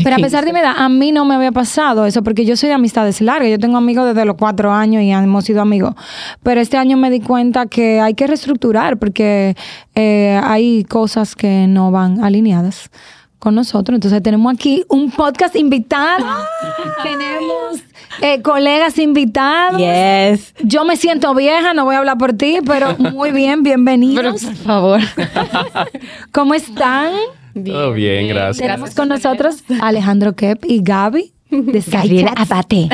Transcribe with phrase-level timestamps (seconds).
[0.03, 2.55] Pero a pesar de mi edad, a mí no me había pasado eso, porque yo
[2.57, 3.50] soy de amistades largas.
[3.50, 5.94] Yo tengo amigos desde los cuatro años y hemos sido amigos.
[6.44, 9.56] Pero este año me di cuenta que hay que reestructurar, porque
[9.95, 12.89] eh, hay cosas que no van alineadas
[13.39, 13.95] con nosotros.
[13.95, 16.25] Entonces tenemos aquí un podcast invitado.
[17.03, 17.83] tenemos
[18.22, 19.80] eh, colegas invitados.
[19.80, 20.53] Yes.
[20.63, 24.41] Yo me siento vieja, no voy a hablar por ti, pero muy bien, bienvenidos.
[24.41, 25.02] Pero, por favor.
[26.31, 27.11] ¿Cómo están?
[27.64, 28.58] Todo bien, gracias.
[28.58, 32.89] Tenemos con nosotros Alejandro Kep y Gaby de Gabriela Abate.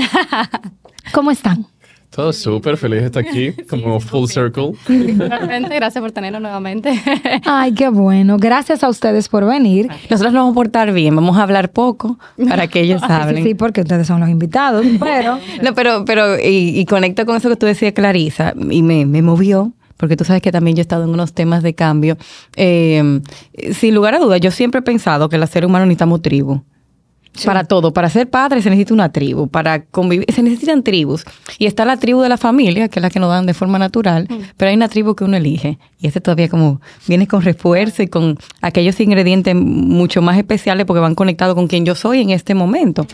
[1.13, 1.65] ¿Cómo están?
[2.11, 4.73] Todo súper feliz de estar aquí, como full circle.
[4.85, 6.91] Realmente, gracias por tenernos nuevamente.
[7.45, 8.35] Ay, qué bueno.
[8.37, 9.87] Gracias a ustedes por venir.
[10.09, 13.43] Nosotros nos vamos a portar bien, vamos a hablar poco para que ellos hablen.
[13.43, 15.39] Sí, sí, porque ustedes son los invitados, pero...
[15.63, 19.21] no, pero, pero, y, y conecto con eso que tú decías, Clarisa, y me, me
[19.21, 22.17] movió porque tú sabes que también yo he estado en unos temas de cambio.
[22.55, 23.21] Eh,
[23.71, 26.63] sin lugar a dudas, yo siempre he pensado que el ser humano necesitamos tribu.
[27.45, 31.23] Para todo, para ser padre se necesita una tribu, para convivir se necesitan tribus.
[31.59, 33.77] Y está la tribu de la familia, que es la que nos dan de forma
[33.77, 35.77] natural, pero hay una tribu que uno elige.
[35.99, 40.99] Y este todavía como viene con refuerzo y con aquellos ingredientes mucho más especiales porque
[40.99, 43.05] van conectados con quien yo soy en este momento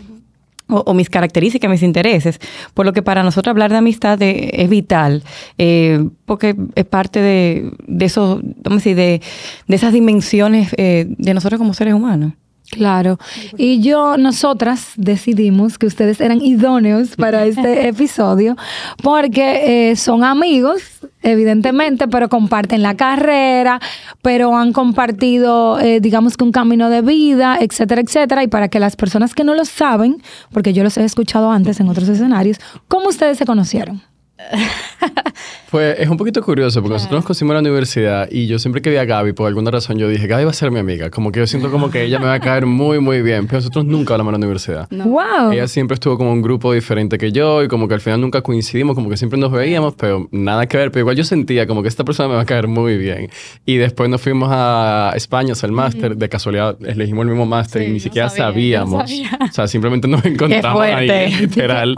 [0.69, 2.39] o, mis características, mis intereses.
[2.73, 5.23] Por lo que para nosotros hablar de amistad es vital,
[5.57, 9.21] eh, porque es parte de, de eso, decir, de,
[9.67, 12.33] de esas dimensiones eh, de nosotros como seres humanos.
[12.69, 13.17] Claro.
[13.57, 18.57] Y yo, nosotras decidimos que ustedes eran idóneos para este episodio
[19.01, 20.81] porque eh, son amigos,
[21.23, 23.79] evidentemente, pero comparten la carrera,
[24.21, 28.43] pero han compartido, eh, digamos que un camino de vida, etcétera, etcétera.
[28.43, 31.79] Y para que las personas que no lo saben, porque yo los he escuchado antes
[31.79, 32.57] en otros escenarios,
[32.89, 34.01] ¿cómo ustedes se conocieron?
[35.71, 38.81] Pues es un poquito curioso porque nosotros nos conocimos en la universidad y yo siempre
[38.81, 41.09] que vi a Gaby, por alguna razón yo dije, Gaby va a ser mi amiga.
[41.09, 43.47] Como que yo siento como que ella me va a caer muy, muy bien.
[43.47, 44.87] Pero nosotros nunca hablamos en la universidad.
[44.91, 45.51] ¡Wow!
[45.51, 48.41] Ella siempre estuvo como un grupo diferente que yo y como que al final nunca
[48.41, 50.91] coincidimos, como que siempre nos veíamos, pero nada que ver.
[50.91, 53.29] Pero igual yo sentía como que esta persona me va a caer muy bien.
[53.65, 56.15] Y después nos fuimos a España a hacer el máster.
[56.15, 59.11] De casualidad elegimos el mismo máster y ni siquiera sabíamos.
[59.49, 61.97] O sea, simplemente nos encontramos ahí, literal.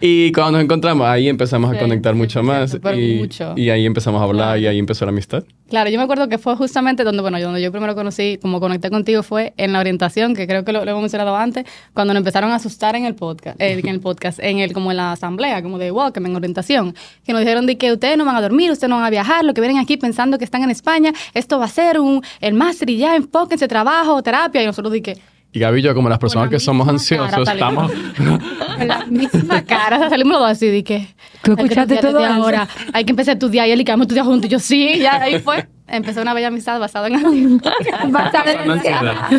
[0.00, 2.76] Y cuando nos encontramos, ahí empezamos a conectar mucho más.
[2.96, 3.54] Y, mucho.
[3.56, 5.44] y ahí empezamos a hablar y ahí empezó la amistad.
[5.68, 8.90] Claro, yo me acuerdo que fue justamente donde, bueno, donde yo primero conocí, como conecté
[8.90, 12.20] contigo, fue en la orientación, que creo que lo, lo hemos mencionado antes, cuando nos
[12.22, 15.12] empezaron a asustar en el podcast, eh, en el podcast, en el, como en la
[15.12, 16.94] asamblea, como de wow, que en orientación,
[17.24, 19.44] que nos dijeron de que ustedes no van a dormir, ustedes no van a viajar,
[19.44, 22.54] lo que vienen aquí pensando que están en España, esto va a ser un, el
[22.54, 26.18] máster y ya, enfóquense, trabajo, terapia, y nosotros dije, Y Gaby y yo, como las
[26.18, 27.92] personas que somos ansiosos, cara, estamos...
[28.76, 31.08] con la misma cara, o sea, salimos los dos así de que...
[31.42, 34.04] ¿Tú que escuchaste todo ahora, hay que empezar a estudiar y él y que vamos
[34.04, 35.66] a estudiar juntos, y yo sí, ya ahí fue.
[35.88, 37.58] Empezó una bella amistad basada en
[38.12, 39.30] Basada en ansiedad.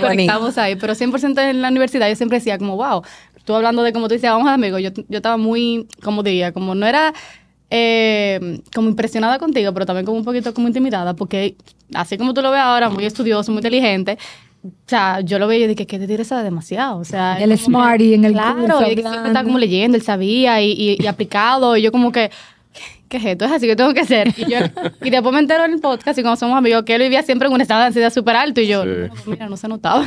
[0.00, 3.02] Conectamos ahí, pero 100% en la universidad yo siempre decía como, wow,
[3.44, 6.52] tú hablando de como tú decías, vamos a amigos, yo, yo estaba muy, como diría,
[6.52, 7.12] como no era
[7.70, 11.56] eh, como impresionada contigo, pero también como un poquito como intimidada, porque
[11.94, 14.18] así como tú lo ves ahora, muy estudioso, muy inteligente,
[14.66, 16.98] o sea, yo lo veía y dije, ¿qué te sabe demasiado?
[16.98, 20.02] O sea, El smarty en el Claro, curso, y que siempre estaba como leyendo, él
[20.02, 22.30] sabía y, y, y aplicado, y yo como que...
[23.08, 23.44] ¿Qué es esto?
[23.44, 24.28] Es así que tengo que hacer.
[24.36, 24.58] Y, yo,
[25.02, 27.46] y después me entero en el podcast y como somos amigos que él vivía siempre
[27.48, 28.88] en un estado de ansiedad súper alto y yo, Sí.
[29.08, 30.04] no, mira, no se notaba.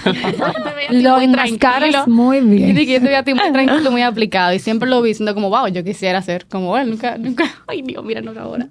[0.89, 2.75] Lo enmascaras muy Y bien.
[2.75, 4.53] dije, yo te veía a ti muy tranquilo, muy aplicado.
[4.53, 6.89] Y siempre lo vi diciendo como, wow, yo quisiera ser como él.
[6.89, 7.45] Nunca, nunca.
[7.67, 8.67] Ay, Dios, míranos ahora.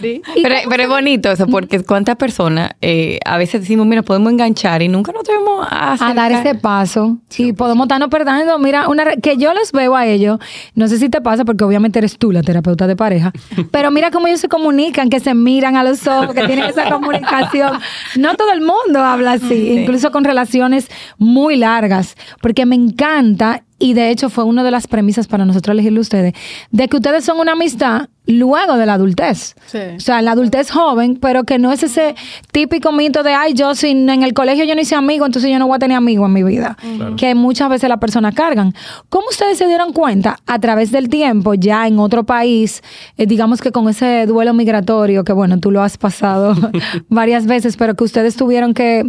[0.00, 0.22] sí.
[0.42, 4.82] Pero, pero es bonito eso, porque cuántas personas eh, a veces decimos, mira, podemos enganchar
[4.82, 8.58] y nunca nos atrevemos a, a dar ese paso y podemos estarnos perdiendo.
[8.58, 10.38] Mira, una re- que yo los veo a ellos,
[10.74, 13.32] no sé si te pasa, porque obviamente eres tú la terapeuta de pareja,
[13.70, 16.90] pero mira cómo ellos se comunican, que se miran a los ojos, que tienen esa
[16.90, 17.78] comunicación.
[18.16, 20.88] No todo el mundo habla así, incluso con relaciones
[21.18, 23.64] muy largas, porque me encanta.
[23.78, 26.34] Y de hecho fue una de las premisas para nosotros elegirle a ustedes,
[26.70, 29.54] de que ustedes son una amistad luego de la adultez.
[29.66, 29.78] Sí.
[29.96, 32.14] O sea, la adultez joven, pero que no es ese
[32.52, 35.58] típico mito de, ay, yo sin, en el colegio yo no hice amigo, entonces yo
[35.58, 36.76] no voy a tener amigo en mi vida.
[37.16, 38.74] Que muchas veces las personas cargan.
[39.08, 42.82] ¿Cómo ustedes se dieron cuenta a través del tiempo, ya en otro país,
[43.16, 46.54] eh, digamos que con ese duelo migratorio, que bueno, tú lo has pasado
[47.08, 49.04] varias veces, pero que ustedes tuvieron que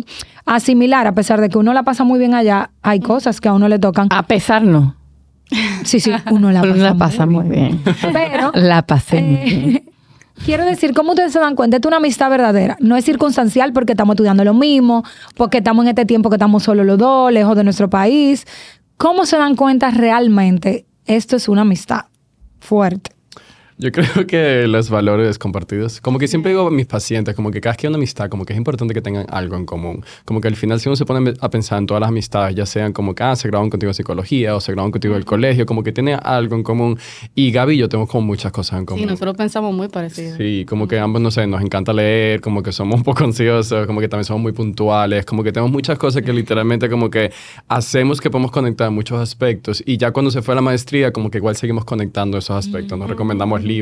[0.46, 3.54] asimilar, a pesar de que uno la pasa muy bien allá, hay cosas que a
[3.54, 4.08] uno le tocan.
[4.12, 4.96] A pesar no.
[5.84, 7.82] Sí, sí, uno la pasa, La pasa muy bien.
[8.12, 9.76] Pero La pasé muy bien.
[9.76, 9.84] eh,
[10.46, 11.78] Quiero decir, ¿cómo ustedes se dan cuenta?
[11.78, 12.76] Esto es una amistad verdadera.
[12.80, 15.04] No es circunstancial porque estamos estudiando lo mismo,
[15.38, 18.46] porque estamos en este tiempo que estamos solo los dos, lejos de nuestro país.
[18.98, 22.06] ¿Cómo se dan cuenta realmente esto es una amistad
[22.60, 23.12] fuerte?
[23.84, 27.60] Yo creo que los valores compartidos, como que siempre digo a mis pacientes, como que
[27.60, 30.06] cada vez que hay una amistad, como que es importante que tengan algo en común.
[30.24, 32.66] Como que al final si uno se pone a pensar en todas las amistades, ya
[32.66, 35.66] sean como que ah, se graduan contigo de psicología o se graduan contigo del colegio,
[35.66, 36.98] como que tienen algo en común.
[37.36, 39.02] Y Gaby y yo tenemos como muchas cosas en común.
[39.02, 40.38] Sí, nosotros pensamos muy parecido.
[40.38, 43.86] Sí, como que ambos, no sé, nos encanta leer, como que somos un poco ansiosos,
[43.86, 47.34] como que también somos muy puntuales, como que tenemos muchas cosas que literalmente como que
[47.68, 51.30] hacemos que podemos conectar muchos aspectos y ya cuando se fue a la maestría como
[51.30, 53.73] que igual seguimos conectando esos aspectos, nos recomendamos libros,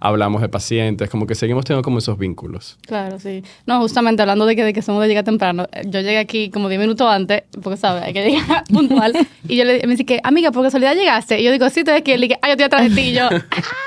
[0.00, 2.78] hablamos de pacientes, como que seguimos teniendo como esos vínculos.
[2.86, 3.42] Claro, sí.
[3.66, 6.50] No, justamente hablando de que, de que somos de llegar temprano, eh, yo llegué aquí
[6.50, 8.02] como 10 minutos antes, porque, ¿sabes?
[8.04, 9.12] Hay que llegar puntual.
[9.48, 11.40] y yo le me dice que, amiga, por casualidad llegaste.
[11.40, 12.12] Y yo digo, sí, estoy aquí.
[12.12, 13.08] Y él dice, ay, yo estoy atrás de ti.
[13.08, 13.28] Y yo.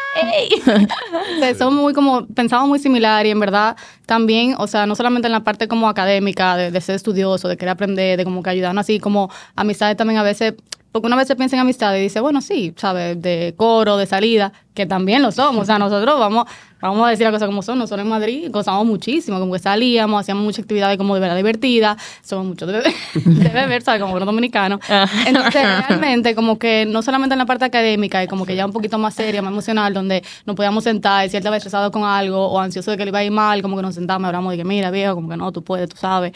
[1.38, 4.96] O sea, somos muy como, pensamos muy similar y en verdad también, o sea, no
[4.96, 8.44] solamente en la parte como académica, de, de ser estudioso, de querer aprender, de como
[8.44, 10.56] que ayudarnos así, como amistades también a veces
[10.92, 13.22] porque una vez se piensa en amistad y dice, bueno, sí, ¿sabes?
[13.22, 15.64] De coro, de salida, que también lo somos.
[15.64, 16.46] O sea, nosotros vamos,
[16.82, 17.78] vamos a decir las cosas como son.
[17.78, 22.02] Nosotros en Madrid gozamos muchísimo, como que salíamos, hacíamos muchas actividades como de verdad divertidas.
[22.24, 24.02] Somos muchos de beber, de beber ¿sabes?
[24.02, 24.80] Como buenos dominicanos.
[25.28, 28.74] Entonces, realmente, como que no solamente en la parte académica y como que ya un
[28.74, 32.04] poquito más seria, más emocional, donde nos podíamos sentar y si él estaba estresado con
[32.04, 34.28] algo o ansioso de que le iba a ir mal, como que nos sentamos y
[34.28, 36.34] hablamos de que, mira, viejo, como que no, tú puedes, tú sabes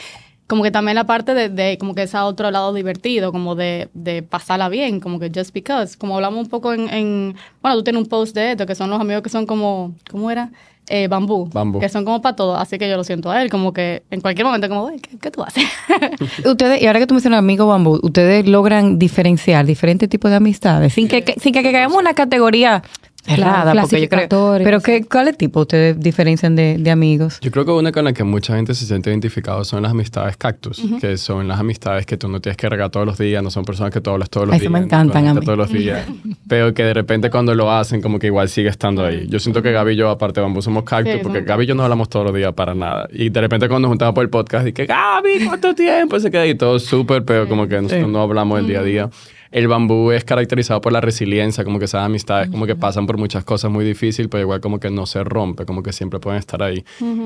[0.48, 3.90] como que también la parte de, de como que ese otro lado divertido, como de,
[3.94, 7.84] de pasarla bien, como que just because, como hablamos un poco en, en, bueno, tú
[7.84, 10.52] tienes un post de esto, que son los amigos que son como, ¿cómo era?
[10.90, 11.80] Eh, bambú, Bambú.
[11.80, 14.20] que son como para todo, así que yo lo siento a él, como que en
[14.20, 15.64] cualquier momento como, "Uy, ¿qué, qué tú haces?
[16.46, 20.92] Ustedes, y ahora que tú mencionas amigo bambú, ustedes logran diferenciar diferentes tipos de amistades
[20.94, 22.84] sin que, que- sin que, que caigamos en una categoría
[23.28, 24.28] errada, Claro, porque yo creo.
[24.64, 27.40] Pero ¿qué, ¿cuáles tipos ustedes diferencian de, de amigos?
[27.42, 30.38] Yo creo que una con la que mucha gente se siente identificado son las amistades
[30.38, 33.50] cactus, que son las amistades que tú no tienes que regar todos los días, no
[33.52, 34.66] son personas que tú hablas todos los Ay, días.
[34.68, 35.46] eso me no encantan a conectas mí.
[35.46, 36.06] todos los días,
[36.48, 39.26] pero que de repente cuando lo hacen como que igual sigue estando ahí.
[39.30, 41.64] Yo siento que Gaby y yo, aparte de Bambú, somos cactus, Sí, porque somos Gaby
[41.64, 43.08] y yo no hablamos todos los días para nada.
[43.12, 46.20] Y de repente cuando nos juntamos por el podcast, dije, Gaby, ¿cuánto tiempo?
[46.20, 49.10] Se queda ahí todo súper, pero como que nosotros no hablamos el día a día.
[49.54, 53.20] El bambú es caracterizado por la resiliencia, como que esas amistades como que pasan por
[53.20, 56.40] muchas cosas muy difíciles, pero igual como que no se rompe, como que siempre pueden
[56.40, 56.84] estar ahí.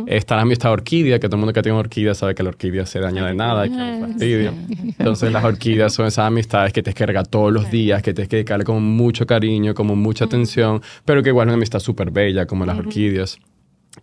[0.08, 2.86] Está la amistad orquídea, que todo el mundo que tiene orquídea sabe que la orquídea
[2.86, 4.54] se daña de nada y que no fastidia.
[5.00, 8.38] Entonces las orquídeas son esas amistades que que regar todos los días, que tienes que
[8.38, 12.46] dedicarle como mucho cariño, como mucha atención, pero que igual es una amistad súper bella
[12.46, 13.40] como las orquídeas.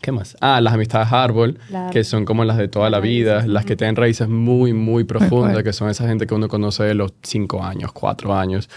[0.01, 0.37] ¿Qué más?
[0.41, 1.59] Ah, las amistades árbol,
[1.91, 5.63] que son como las de toda la vida, las que tienen raíces muy, muy profundas,
[5.63, 8.69] que son esa gente que uno conoce de los cinco años, cuatro años.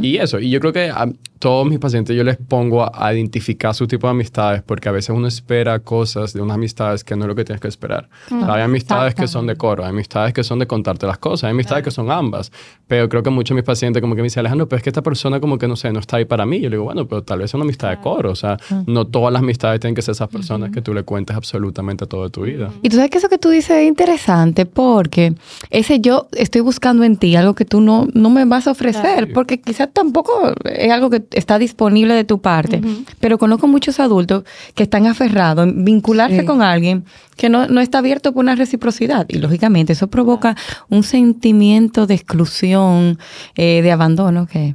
[0.00, 1.06] Y eso, y yo creo que a
[1.42, 5.10] todos mis pacientes yo les pongo a, identificar su tipo de amistades, porque a veces
[5.10, 8.08] uno espera cosas de unas amistades que no es lo que tienes que esperar.
[8.28, 11.48] Sea, hay amistades que son de coro, hay amistades que son de contarte las cosas,
[11.48, 12.52] hay amistades que son ambas.
[12.86, 14.90] Pero creo que muchos de mis pacientes como que me dicen, Alejandro, pero es que
[14.90, 16.60] esta persona como que no sé, no está ahí para mí.
[16.60, 18.30] Yo le digo, bueno, pero tal vez es una amistad de coro.
[18.30, 18.56] O sea,
[18.86, 22.22] no todas las amistades tienen que ser esas personas que tú le cuentes absolutamente todo
[22.22, 22.70] de tu vida.
[22.82, 25.34] Y tú sabes que eso que tú dices es interesante porque
[25.70, 29.02] ese yo estoy buscando en ti algo que tú no, no me vas a ofrecer,
[29.02, 29.26] Claro.
[29.34, 32.80] porque quizás tampoco es algo que está disponible de tu parte.
[33.20, 36.46] Pero conozco muchos adultos que están aferrados en vincularse Sí.
[36.46, 37.04] con alguien
[37.36, 39.26] que no, no está abierto por una reciprocidad.
[39.28, 40.56] Y lógicamente eso provoca
[40.88, 43.18] un sentimiento de exclusión,
[43.56, 44.74] eh, de abandono, que,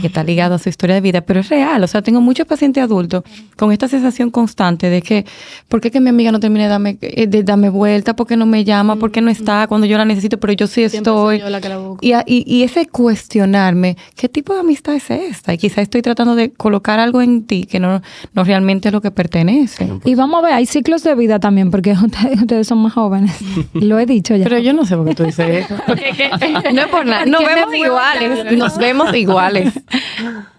[0.00, 1.82] que está ligado a su historia de vida, pero es real.
[1.82, 3.22] O sea, tengo muchos pacientes adultos
[3.56, 5.24] con esta sensación constante de que,
[5.68, 8.14] ¿por qué que mi amiga no termina de darme, eh, de darme vuelta?
[8.16, 8.96] ¿Por qué no me llama?
[8.96, 10.38] ¿Por qué no está cuando yo la necesito?
[10.38, 11.02] Pero yo sí estoy.
[11.02, 11.98] soy yo la que la busco.
[12.00, 15.54] Y, y, y ese cuestionarme, ¿qué tipo de amistad es esta?
[15.54, 18.02] Y quizás estoy tratando de colocar algo en ti que no,
[18.34, 19.88] no realmente es lo que pertenece.
[20.04, 22.92] Y vamos a ver, hay ciclos de vida también, porque porque ustedes, ustedes son más
[22.92, 23.32] jóvenes.
[23.74, 24.44] Lo he dicho ya.
[24.44, 25.76] Pero yo no sé por qué tú dices eso.
[26.72, 27.26] no es por nada.
[27.26, 28.56] Nos vemos iguales.
[28.56, 29.72] Nos vemos iguales.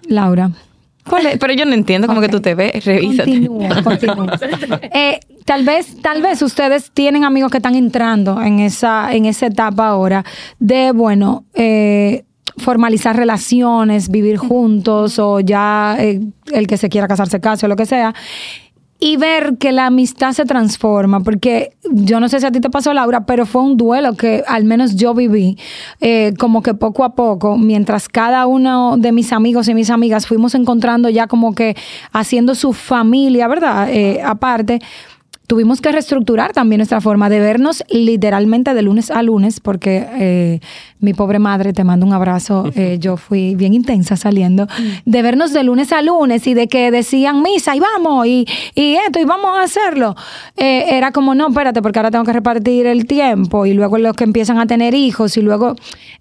[0.07, 0.51] Laura.
[1.07, 1.37] ¿Cuál es?
[1.37, 2.85] Pero yo no entiendo cómo que tú te ves.
[2.85, 3.29] Revísate.
[3.29, 4.39] Continúa, continúa.
[4.93, 9.47] Eh, tal vez, tal vez ustedes tienen amigos que están entrando en esa, en esa
[9.47, 10.23] etapa ahora
[10.59, 12.23] de, bueno, eh,
[12.57, 16.21] formalizar relaciones, vivir juntos o ya eh,
[16.53, 18.13] el que se quiera casarse case o lo que sea.
[19.05, 22.69] Y ver que la amistad se transforma, porque yo no sé si a ti te
[22.69, 25.57] pasó, Laura, pero fue un duelo que al menos yo viví,
[25.99, 30.25] eh, como que poco a poco, mientras cada uno de mis amigos y mis amigas
[30.25, 31.75] fuimos encontrando ya como que
[32.13, 33.89] haciendo su familia, ¿verdad?
[33.91, 34.79] Eh, aparte,
[35.47, 40.59] tuvimos que reestructurar también nuestra forma de vernos literalmente de lunes a lunes, porque eh,
[41.03, 44.67] mi pobre madre, te mando un abrazo, eh, yo fui bien intensa saliendo,
[45.05, 48.95] de vernos de lunes a lunes y de que decían misa y vamos, y, y
[48.95, 50.15] esto, y vamos a hacerlo.
[50.55, 54.15] Eh, era como, no, espérate, porque ahora tengo que repartir el tiempo, y luego los
[54.15, 55.75] que empiezan a tener hijos, y luego...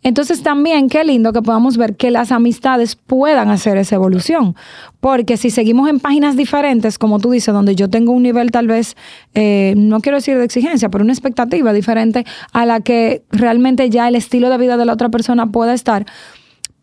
[0.05, 4.57] Entonces también, qué lindo que podamos ver que las amistades puedan hacer esa evolución,
[4.99, 8.67] porque si seguimos en páginas diferentes, como tú dices, donde yo tengo un nivel tal
[8.67, 8.97] vez,
[9.35, 14.09] eh, no quiero decir de exigencia, pero una expectativa diferente a la que realmente ya
[14.09, 16.07] el estilo de vida de la otra persona pueda estar,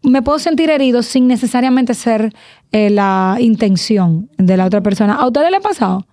[0.02, 2.34] me puedo sentir herido sin necesariamente ser
[2.72, 5.16] eh, la intención de la otra persona.
[5.16, 6.06] ¿A ustedes les ha pasado?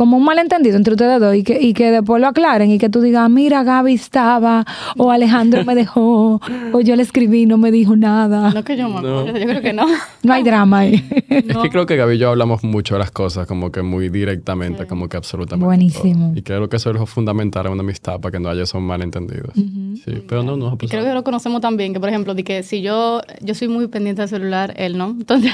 [0.00, 2.88] Como un malentendido entre ustedes dos y que, y que después lo aclaren y que
[2.88, 4.64] tú digas, mira, Gaby estaba,
[4.96, 6.40] o Alejandro me dejó,
[6.72, 8.50] o yo le escribí y no me dijo nada.
[8.50, 9.84] No que yo me acuerdo, yo creo que no.
[10.22, 11.04] No hay drama ahí.
[11.28, 14.08] Es que creo que Gaby y yo hablamos mucho de las cosas como que muy
[14.08, 15.66] directamente, como que absolutamente.
[15.66, 16.28] Buenísimo.
[16.28, 16.38] todo.
[16.38, 18.80] Y creo que eso es lo fundamental en una amistad para que no haya esos
[18.80, 19.52] malentendidos.
[19.54, 22.62] Sí, pero no, no Y creo que lo conocemos también, que por ejemplo, de que
[22.62, 25.08] si yo, yo soy muy pendiente del celular, él no.
[25.20, 25.52] Entonces,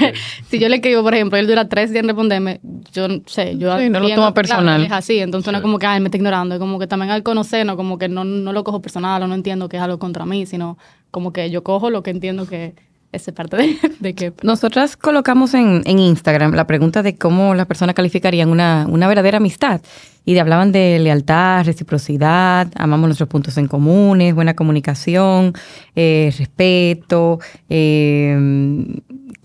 [0.49, 2.61] si yo le escribo, por ejemplo, él dura tres días en responderme,
[2.93, 4.65] yo no sé, yo Sí, no lo toma personal.
[4.65, 6.87] claro, es así, entonces no es como que, ay, me está ignorando, es como que
[6.87, 9.83] también al conocernos, como que no, no lo cojo personal o no entiendo que es
[9.83, 10.79] algo contra mí, sino
[11.11, 12.75] como que yo cojo lo que entiendo que
[13.13, 14.33] es parte de, de que...
[14.43, 19.39] Nosotras colocamos en, en Instagram la pregunta de cómo las personas calificarían una, una verdadera
[19.39, 19.81] amistad.
[20.25, 25.53] Y de- hablaban de lealtad, reciprocidad, amamos nuestros puntos en comunes, buena comunicación,
[25.95, 27.39] eh, respeto,
[27.71, 28.37] eh,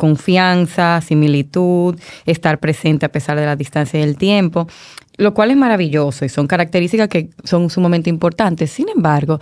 [0.01, 4.65] confianza, similitud, estar presente a pesar de la distancia y el tiempo,
[5.17, 8.71] lo cual es maravilloso y son características que son sumamente importantes.
[8.71, 9.39] Sin embargo,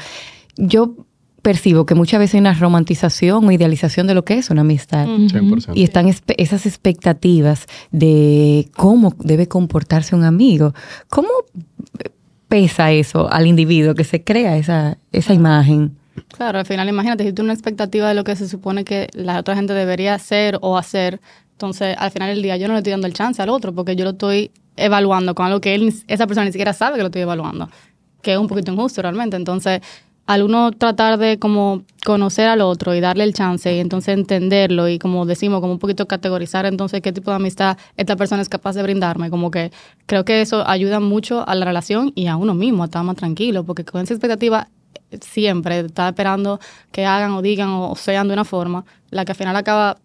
[0.58, 0.96] yo
[1.42, 5.08] percibo que muchas veces hay una romantización o idealización de lo que es una amistad.
[5.08, 5.72] 100%.
[5.75, 10.74] Y están esas expectativas de cómo debe comportarse un amigo.
[11.08, 11.30] ¿Cómo
[12.50, 15.99] pesa eso al individuo que se crea esa, esa imagen?
[16.28, 19.40] Claro, al final imagínate, si tú una expectativa de lo que se supone que la
[19.40, 21.20] otra gente debería ser o hacer,
[21.54, 23.96] entonces al final del día yo no le estoy dando el chance al otro porque
[23.96, 27.08] yo lo estoy evaluando con algo que él, esa persona ni siquiera sabe que lo
[27.08, 27.70] estoy evaluando,
[28.22, 29.36] que es un poquito injusto realmente.
[29.36, 29.82] Entonces,
[30.30, 34.88] al uno tratar de como conocer al otro y darle el chance y entonces entenderlo
[34.88, 38.48] y como decimos, como un poquito categorizar entonces qué tipo de amistad esta persona es
[38.48, 39.72] capaz de brindarme, como que
[40.06, 43.16] creo que eso ayuda mucho a la relación y a uno mismo a estar más
[43.16, 44.68] tranquilo, porque con esa expectativa
[45.22, 46.60] siempre está esperando
[46.91, 49.98] que hagan o digan o sean de una forma, la que al final acaba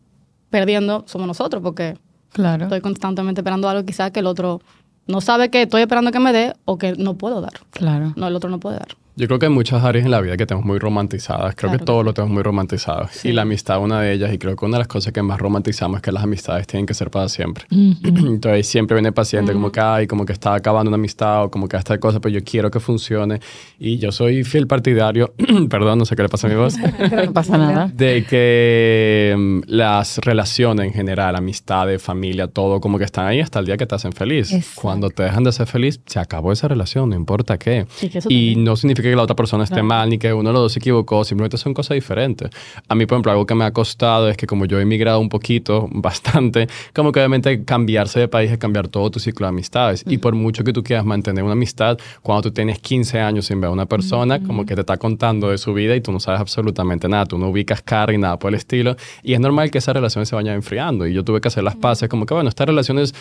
[0.51, 1.99] perdiendo somos nosotros, porque
[2.33, 2.65] Claro.
[2.65, 4.61] estoy constantemente esperando algo quizás que el otro
[5.07, 7.53] no sabe que estoy esperando que me dé o que no puedo dar.
[7.71, 8.13] Claro.
[8.17, 8.89] No, el otro no puede dar.
[9.17, 11.55] Yo creo que hay muchas áreas en la vida que tenemos muy romantizadas.
[11.55, 13.09] Creo Claro que que todos lo tenemos muy romantizado.
[13.23, 14.33] Y la amistad una de ellas.
[14.33, 16.85] Y creo que una de las cosas que más romantizamos es que las amistades tienen
[16.87, 17.65] que ser para siempre.
[17.71, 21.51] Entonces siempre viene el paciente como que, ay, como que está acabando una amistad o
[21.51, 23.41] como que esta cosa, pero yo quiero que funcione.
[23.79, 25.33] Y yo soy fiel partidario,
[25.71, 26.75] perdón, no sé qué le pasa a mi voz,
[27.27, 27.91] No pasa nada.
[27.95, 33.61] de que mm, las relaciones en general, amistades, familia, todo como que están ahí hasta
[33.61, 34.53] el día que te hacen feliz.
[34.53, 34.81] Exacto.
[34.83, 37.87] Cuando te dejan de ser feliz, se acabó esa relación, no importa qué.
[37.95, 40.63] Sí, y no significa que la otra persona esté mal ni que uno de los
[40.63, 42.51] dos se equivocó, simplemente son cosas diferentes.
[42.89, 45.21] A mí, por ejemplo, algo que me ha costado es que como yo he emigrado
[45.21, 49.51] un poquito, bastante, como que obviamente cambiarse de país es cambiar todo tu ciclo de
[49.51, 50.05] amistades.
[50.07, 53.61] Y por mucho que tú quieras mantener una amistad, cuando tú tienes 15 años sin
[53.61, 56.21] ver a una persona, como que te está contando de su vida y tú no
[56.21, 58.97] sabes absolutamente nada, tú no ubicas cara y nada por el estilo.
[59.23, 61.07] Y es normal que esas relaciones se vayan enfriando.
[61.07, 63.15] Y yo tuve que hacer las paces, como que bueno, estas relaciones,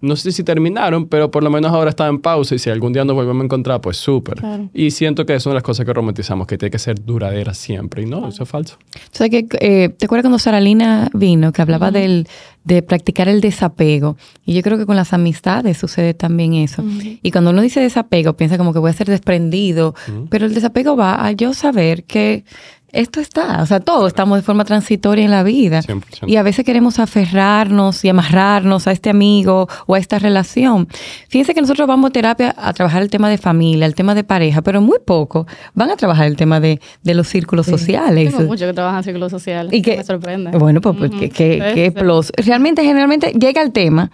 [0.00, 2.92] no sé si terminaron, pero por lo menos ahora están en pausa y si algún
[2.92, 4.36] día nos volvemos a encontrar, pues súper.
[4.36, 4.68] Claro.
[4.72, 7.52] Y siento que es una de las cosas que romantizamos, que tiene que ser duradera
[7.54, 8.02] siempre.
[8.02, 8.78] Y no, eso es falso.
[9.10, 12.26] ¿Sabes que eh, ¿Te acuerdas cuando Saralina vino, que hablaba del,
[12.64, 14.16] de practicar el desapego?
[14.46, 16.82] Y yo creo que con las amistades sucede también eso.
[17.22, 19.94] Y cuando uno dice desapego, piensa como que voy a ser desprendido,
[20.30, 22.44] pero el desapego va a yo saber que
[22.92, 25.80] esto está, o sea, todos estamos de forma transitoria en la vida.
[25.82, 26.28] 100%.
[26.28, 30.88] Y a veces queremos aferrarnos y amarrarnos a este amigo o a esta relación.
[31.28, 34.24] Fíjense que nosotros vamos a terapia a trabajar el tema de familia, el tema de
[34.24, 38.34] pareja, pero muy poco van a trabajar el tema de, de los círculos sociales.
[38.34, 39.72] Tengo mucho que trabajan en círculos sociales.
[39.72, 40.50] Y que, me sorprende.
[40.58, 41.20] Bueno, pues, pues, Ujú.
[41.20, 41.90] que, que, Sí, que sí.
[41.90, 42.32] plus.
[42.36, 44.10] Realmente, generalmente llega el tema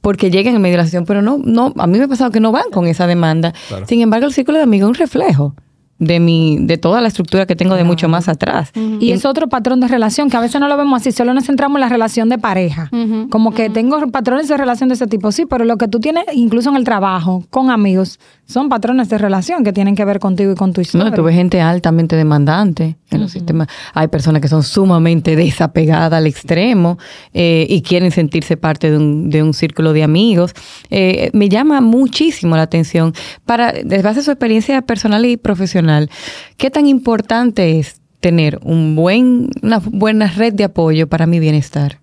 [0.00, 2.30] porque llega en medio de la sesión, pero no, no, a mí me ha pasado
[2.30, 3.52] que no van con esa demanda.
[3.68, 3.86] Claro.
[3.86, 5.54] Sin embargo, el círculo de amigos es un reflejo
[6.02, 8.72] de mi, de toda la estructura que tengo de mucho más atrás.
[8.98, 11.46] Y es otro patrón de relación que a veces no lo vemos así, solo nos
[11.46, 12.90] centramos en la relación de pareja.
[13.30, 16.24] Como que tengo patrones de relación de ese tipo, sí, pero lo que tú tienes,
[16.32, 18.18] incluso en el trabajo, con amigos,
[18.52, 21.10] son patrones de relación que tienen que ver contigo y con tu historia.
[21.10, 23.66] No, tuve gente altamente demandante en los sistemas.
[23.94, 26.98] Hay personas que son sumamente desapegadas al extremo
[27.34, 30.54] eh, y quieren sentirse parte de un, de un círculo de amigos.
[30.90, 33.12] Eh, me llama muchísimo la atención
[33.44, 36.08] para, desde base de su experiencia personal y profesional,
[36.56, 41.98] qué tan importante es tener un buen, una buena red de apoyo para mi bienestar.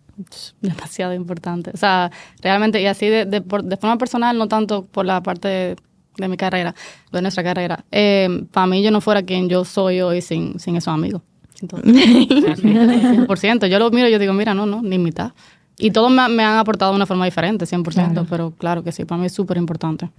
[0.61, 1.71] demasiado importante.
[1.73, 5.21] O sea, realmente, y así de, de, por- de forma personal, no tanto por la
[5.23, 5.75] parte
[6.19, 6.75] de, mi carrera,
[7.11, 7.83] de nuestra carrera.
[7.91, 11.21] Eh, para mí, yo no fuera quien yo soy hoy sin, sin esos amigos.
[11.67, 11.81] Todo.
[11.83, 13.67] 100%.
[13.67, 15.33] Yo lo miro y yo digo, mira, no, no, ni mitad.
[15.77, 19.05] Y todos me, me han aportado de una forma diferente, 100%, pero claro que sí,
[19.05, 20.09] para mí es súper importante.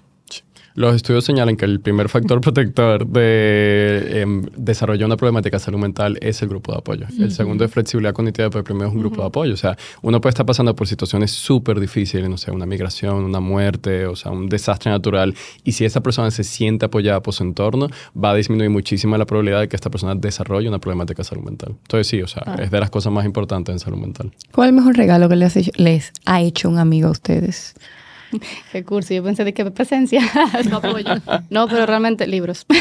[0.75, 5.79] Los estudios señalan que el primer factor protector de em, desarrollar una problemática de salud
[5.79, 7.07] mental es el grupo de apoyo.
[7.19, 9.55] El segundo es flexibilidad cognitiva, pero el primero es un grupo de apoyo.
[9.55, 13.41] O sea, uno puede estar pasando por situaciones súper difíciles, no sé, una migración, una
[13.41, 15.35] muerte, o sea, un desastre natural.
[15.65, 19.27] Y si esa persona se siente apoyada por su entorno, va a disminuir muchísimo la
[19.27, 21.75] probabilidad de que esta persona desarrolle una problemática de salud mental.
[21.83, 24.31] Entonces, sí, o sea, es de las cosas más importantes en salud mental.
[24.53, 27.75] ¿Cuál es el mejor regalo que les ha hecho un amigo a ustedes?
[28.73, 30.21] Qué cursi, yo pensé de que presencia,
[30.71, 31.15] no apoyo.
[31.51, 32.67] No, pero realmente libros.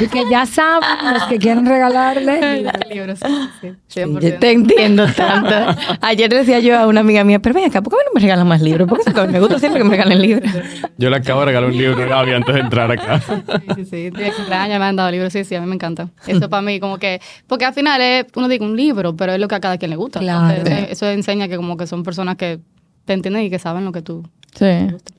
[0.00, 2.64] Y que ya saben los que quieren regalarle.
[2.90, 3.18] libros,
[3.60, 4.38] sí, Yo 100%.
[4.38, 5.54] te entiendo tanto.
[6.00, 8.20] Ayer le decía yo a una amiga mía, pero ven acá, ¿por qué no me
[8.20, 8.88] regalan más libros?
[8.88, 10.50] Porque me gusta siempre que me regalen libros.
[10.96, 13.20] Yo le acabo de regalar un libro a Gaby antes de entrar acá.
[13.20, 13.34] Sí,
[13.76, 14.10] sí, sí.
[14.10, 16.08] De cumpleaños me han dado libros, sí, sí, a mí me encanta.
[16.26, 19.40] Eso para mí, como que, porque al final es, uno dice un libro, pero es
[19.40, 20.20] lo que a cada quien le gusta.
[20.20, 20.56] Claro.
[20.56, 22.60] Entonces, eso enseña que como que son personas que
[23.04, 24.28] te entienden y que saben lo que tú.
[24.54, 24.66] Sí.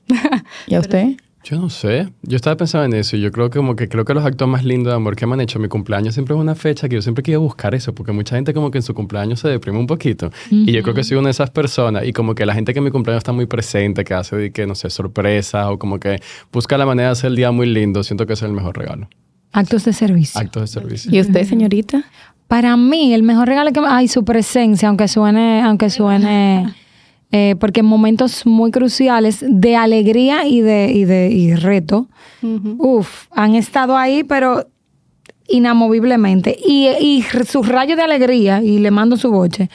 [0.66, 1.16] ¿Y a usted?
[1.44, 2.08] Yo no sé.
[2.22, 4.48] Yo estaba pensando en eso y yo creo que como que creo que los actos
[4.48, 6.94] más lindos de amor que me han hecho mi cumpleaños siempre es una fecha que
[6.94, 9.78] yo siempre quiero buscar eso porque mucha gente como que en su cumpleaños se deprime
[9.78, 12.54] un poquito y yo creo que soy una de esas personas y como que la
[12.54, 15.66] gente que en mi cumpleaños está muy presente que hace de que no sé sorpresas
[15.66, 18.46] o como que busca la manera de hacer el día muy lindo siento que ese
[18.46, 19.10] es el mejor regalo
[19.52, 20.40] Actos de servicio.
[20.40, 22.04] actos de servicio ¿Y usted, señorita?
[22.48, 23.80] Para mí, el mejor regalo que...
[23.86, 25.62] Ay, su presencia, aunque suene...
[25.62, 26.74] Aunque suene
[27.36, 32.06] eh, porque en momentos muy cruciales de alegría y de, y de y reto,
[32.78, 34.68] uf, han estado ahí, pero
[35.48, 36.56] inamoviblemente.
[36.64, 39.68] Y, y su rayo de alegría, y le mando su boche,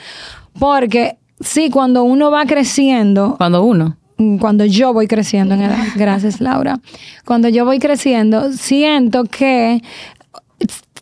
[0.58, 3.98] porque sí, cuando uno va creciendo, Cuando uno.
[4.16, 6.80] Mm, cuando yo voy creciendo en edad, gracias Laura,
[7.26, 9.82] cuando yo voy creciendo, siento que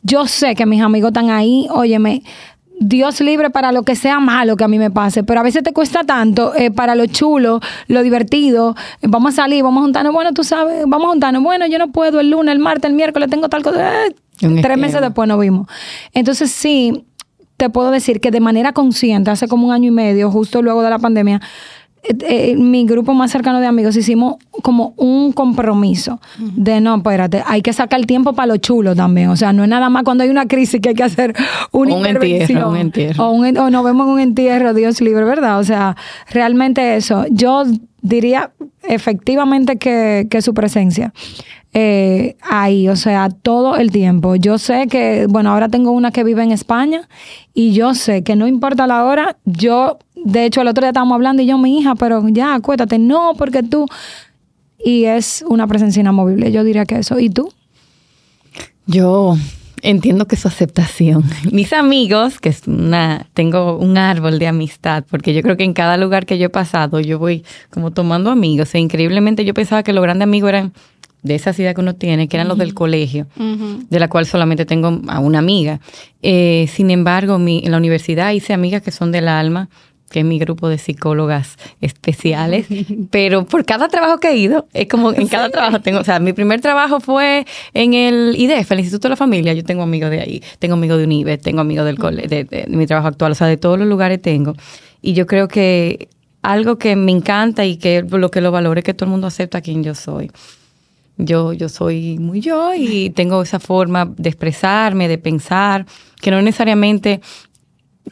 [0.03, 2.23] yo sé que mis amigos están ahí, óyeme,
[2.81, 5.63] Dios libre para lo que sea malo que a mí me pase, pero a veces
[5.63, 9.85] te cuesta tanto eh, para lo chulo, lo divertido, eh, vamos a salir, vamos a
[9.85, 12.89] juntarnos, bueno, tú sabes, vamos a juntarnos, bueno, yo no puedo el lunes, el martes,
[12.89, 14.15] el miércoles, tengo tal cosa, eh,
[14.63, 15.67] tres meses después nos vimos.
[16.13, 17.05] Entonces sí,
[17.57, 20.83] te puedo decir que de manera consciente, hace como un año y medio, justo luego
[20.83, 21.41] de la pandemia,
[22.05, 27.43] eh, eh, mi grupo más cercano de amigos hicimos como un compromiso de no, espérate,
[27.47, 29.29] hay que sacar el tiempo para lo chulo también.
[29.29, 31.35] O sea, no es nada más cuando hay una crisis que hay que hacer
[31.73, 33.29] una Un entierro, un entierro.
[33.29, 35.59] O, un o nos vemos en un entierro, Dios libre, ¿verdad?
[35.59, 35.97] O sea,
[36.31, 37.25] realmente eso.
[37.31, 37.65] Yo
[38.01, 41.13] diría efectivamente que, que su presencia
[41.75, 44.37] eh, ahí, o sea, todo el tiempo.
[44.37, 47.09] Yo sé que, bueno, ahora tengo una que vive en España
[47.55, 51.15] y yo sé que no importa la hora, yo, de hecho, el otro día estábamos
[51.15, 53.87] hablando y yo, mi hija, pero ya, acuérdate, no, porque tú...
[54.83, 57.19] Y es una presencia inamovible, yo diría que eso.
[57.19, 57.53] ¿Y tú?
[58.87, 59.37] Yo
[59.83, 61.25] entiendo que su aceptación.
[61.53, 65.75] Mis amigos, que es una, tengo un árbol de amistad, porque yo creo que en
[65.75, 68.75] cada lugar que yo he pasado, yo voy como tomando amigos.
[68.75, 70.73] E increíblemente yo pensaba que los grandes amigos eran
[71.29, 74.67] de esa ciudad que uno tiene, que eran los del colegio, de la cual solamente
[74.67, 75.81] tengo a una amiga.
[76.23, 79.69] Eh, sin embargo, mi, en la universidad hice amigas que son del alma,
[80.11, 82.67] que es mi grupo de psicólogas especiales,
[83.11, 86.19] pero por cada trabajo que he ido, es como en cada trabajo tengo, o sea,
[86.19, 90.11] mi primer trabajo fue en el IDEF, el Instituto de la Familia, yo tengo amigos
[90.11, 93.33] de ahí, tengo amigos de UNIBE, tengo amigos del cole, de, de mi trabajo actual,
[93.33, 94.55] o sea, de todos los lugares tengo.
[95.03, 96.09] Y yo creo que
[96.43, 99.27] algo que me encanta y que lo que lo valoro es que todo el mundo
[99.27, 100.31] acepta quién yo soy.
[101.19, 105.85] Yo, yo soy muy yo y tengo esa forma de expresarme, de pensar,
[106.21, 107.21] que no necesariamente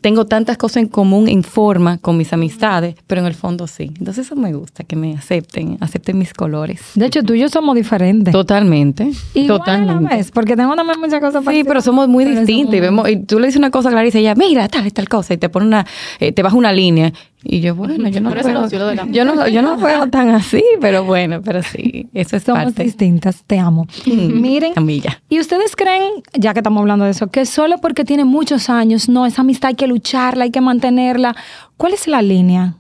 [0.01, 3.93] tengo tantas cosas en común en forma con mis amistades, pero en el fondo sí.
[3.99, 6.81] Entonces eso me gusta, que me acepten, acepten mis colores.
[6.95, 8.33] De hecho, tú y yo somos diferentes.
[8.33, 9.11] Totalmente.
[9.35, 9.93] Igual totalmente.
[9.93, 12.75] a la vez, porque tengo también muchas cosas Sí, pero somos muy Pero distintos.
[12.75, 15.09] Y, vemos, y tú le dices una cosa a Clarice y ella, mira, tal, tal
[15.09, 15.87] cosa, y te pone una,
[16.21, 17.13] eh, te baja una línea.
[17.49, 21.41] Y yo, bueno, yo no, la yo no, yo no veo tan así, pero bueno,
[21.43, 22.83] pero sí, eso es Somos parte.
[22.83, 23.87] distintas, te amo.
[24.07, 25.21] Miren, Camilla.
[25.29, 26.03] ¿y ustedes creen,
[26.35, 29.69] ya que estamos hablando de eso, que solo porque tiene muchos años, no, esa amistad
[29.69, 31.37] hay que lucharla, hay que mantenerla?
[31.77, 32.75] ¿Cuál es la línea?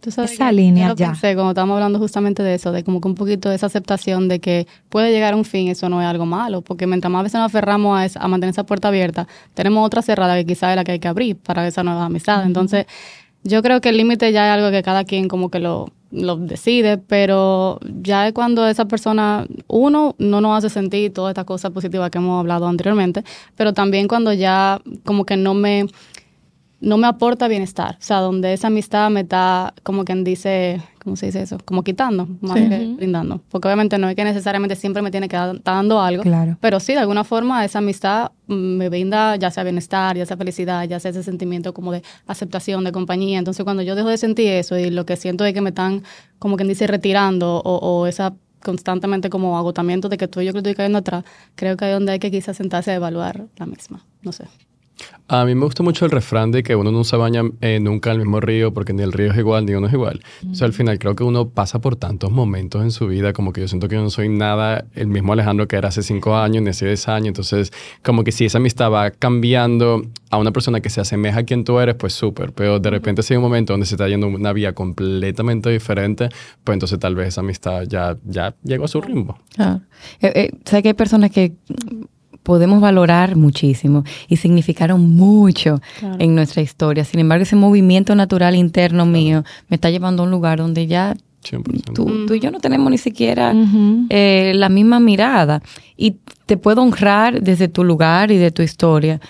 [0.00, 1.06] Tú sabes Esa que línea yo lo ya.
[1.08, 4.28] pensé cuando estábamos hablando justamente de eso, de como que un poquito de esa aceptación
[4.28, 7.24] de que puede llegar a un fin, eso no es algo malo, porque mientras más
[7.24, 10.70] veces nos aferramos a, esa- a mantener esa puerta abierta, tenemos otra cerrada que quizás
[10.70, 12.44] es la que hay que abrir para esa nueva amistad.
[12.46, 12.86] Entonces,
[13.42, 16.36] yo creo que el límite ya es algo que cada quien como que lo, lo
[16.36, 21.70] decide, pero ya es cuando esa persona, uno, no nos hace sentir todas estas cosas
[21.70, 23.24] positivas que hemos hablado anteriormente,
[23.56, 25.86] pero también cuando ya como que no me
[26.80, 27.96] no me aporta bienestar.
[28.00, 31.58] O sea, donde esa amistad me está, como quien dice, ¿cómo se dice eso?
[31.64, 33.42] Como quitando, más que brindando.
[33.50, 36.22] Porque obviamente no es que necesariamente siempre me tiene que dar estar dando algo.
[36.22, 36.56] Claro.
[36.60, 40.36] Pero sí, de alguna forma esa amistad mm, me brinda ya sea bienestar, ya sea
[40.36, 43.38] felicidad, ya sea ese sentimiento como de aceptación, de compañía.
[43.38, 46.02] Entonces cuando yo dejo de sentir eso y lo que siento es que me están,
[46.38, 50.52] como quien dice, retirando o, o esa constantemente como agotamiento de que tú y yo
[50.52, 53.66] que estoy cayendo atrás, creo que hay donde hay que quizás sentarse a evaluar la
[53.66, 54.04] misma.
[54.22, 54.44] No sé.
[55.32, 58.10] A mí me gusta mucho el refrán de que uno no se baña eh, nunca
[58.10, 60.20] en el mismo río porque ni el río es igual ni uno es igual.
[60.50, 63.52] O sea, al final creo que uno pasa por tantos momentos en su vida como
[63.52, 66.36] que yo siento que yo no soy nada el mismo Alejandro que era hace cinco
[66.36, 67.28] años ni hace diez años.
[67.28, 71.42] Entonces, como que si esa amistad va cambiando a una persona que se asemeja a
[71.44, 72.52] quien tú eres, pues súper.
[72.52, 76.28] Pero de repente si hay un momento donde se está yendo una vía completamente diferente,
[76.64, 79.38] pues entonces tal vez esa amistad ya, ya llegó a su ritmo.
[79.54, 79.82] Claro.
[80.20, 81.52] Eh, eh, sé que hay personas que
[82.42, 86.16] podemos valorar muchísimo y significaron mucho Claro.
[86.18, 87.04] en nuestra historia.
[87.04, 91.14] Sin embargo, ese movimiento natural interno mío me está llevando a un lugar donde ya
[91.42, 91.92] 100%.
[91.94, 93.54] tú, tú y yo no tenemos ni siquiera
[94.10, 95.62] eh, la misma mirada.
[95.96, 99.20] Y te puedo honrar desde tu lugar y de tu historia.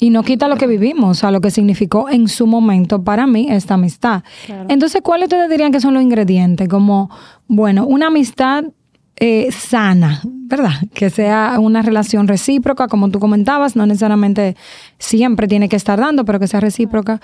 [0.00, 3.26] Y no quita lo que vivimos, o sea, lo que significó en su momento para
[3.26, 4.22] mí esta amistad.
[4.46, 4.66] Claro.
[4.68, 6.68] Entonces, ¿cuáles ustedes dirían que son los ingredientes?
[6.68, 7.10] Como,
[7.48, 8.64] bueno, una amistad
[9.20, 10.72] eh, sana, ¿verdad?
[10.94, 14.56] Que sea una relación recíproca, como tú comentabas, no necesariamente
[14.98, 17.20] siempre tiene que estar dando, pero que sea recíproca.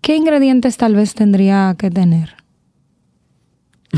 [0.00, 2.34] ¿Qué ingredientes tal vez tendría que tener?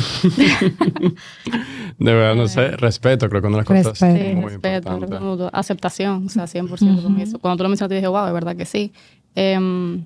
[1.98, 4.37] De verdad, no sé, respeto, creo que una de las cosas Respeto.
[4.40, 5.50] Muy respeto, importantes.
[5.52, 7.38] aceptación, o sea, 100% con eso.
[7.38, 8.92] Cuando tú lo mencionaste, dije, wow, es verdad que sí.
[9.34, 10.04] Mí-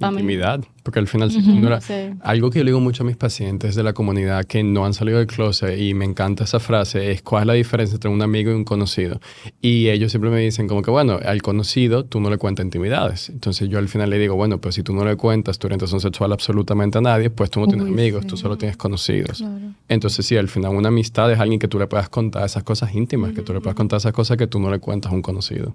[0.00, 2.10] Intimidad, porque al final Sí.
[2.20, 4.92] algo que yo le digo mucho a mis pacientes de la comunidad que no han
[4.94, 8.20] salido del closet y me encanta esa frase es cuál es la diferencia entre un
[8.22, 9.18] amigo y un conocido.
[9.62, 13.30] Y ellos siempre me dicen como que bueno, al conocido tú no le cuentas intimidades.
[13.30, 16.00] Entonces yo al final le digo, bueno, pues si tú no le cuentas tu orientación
[16.00, 19.42] sexual absolutamente a nadie, pues tú no tienes amigos, tú solo tienes conocidos.
[19.88, 22.94] Entonces sí, al final una amistad es alguien que tú le puedas contar esas cosas
[22.94, 25.22] íntimas, que tú le puedas contar esas cosas que tú no le cuentas a un
[25.22, 25.74] conocido.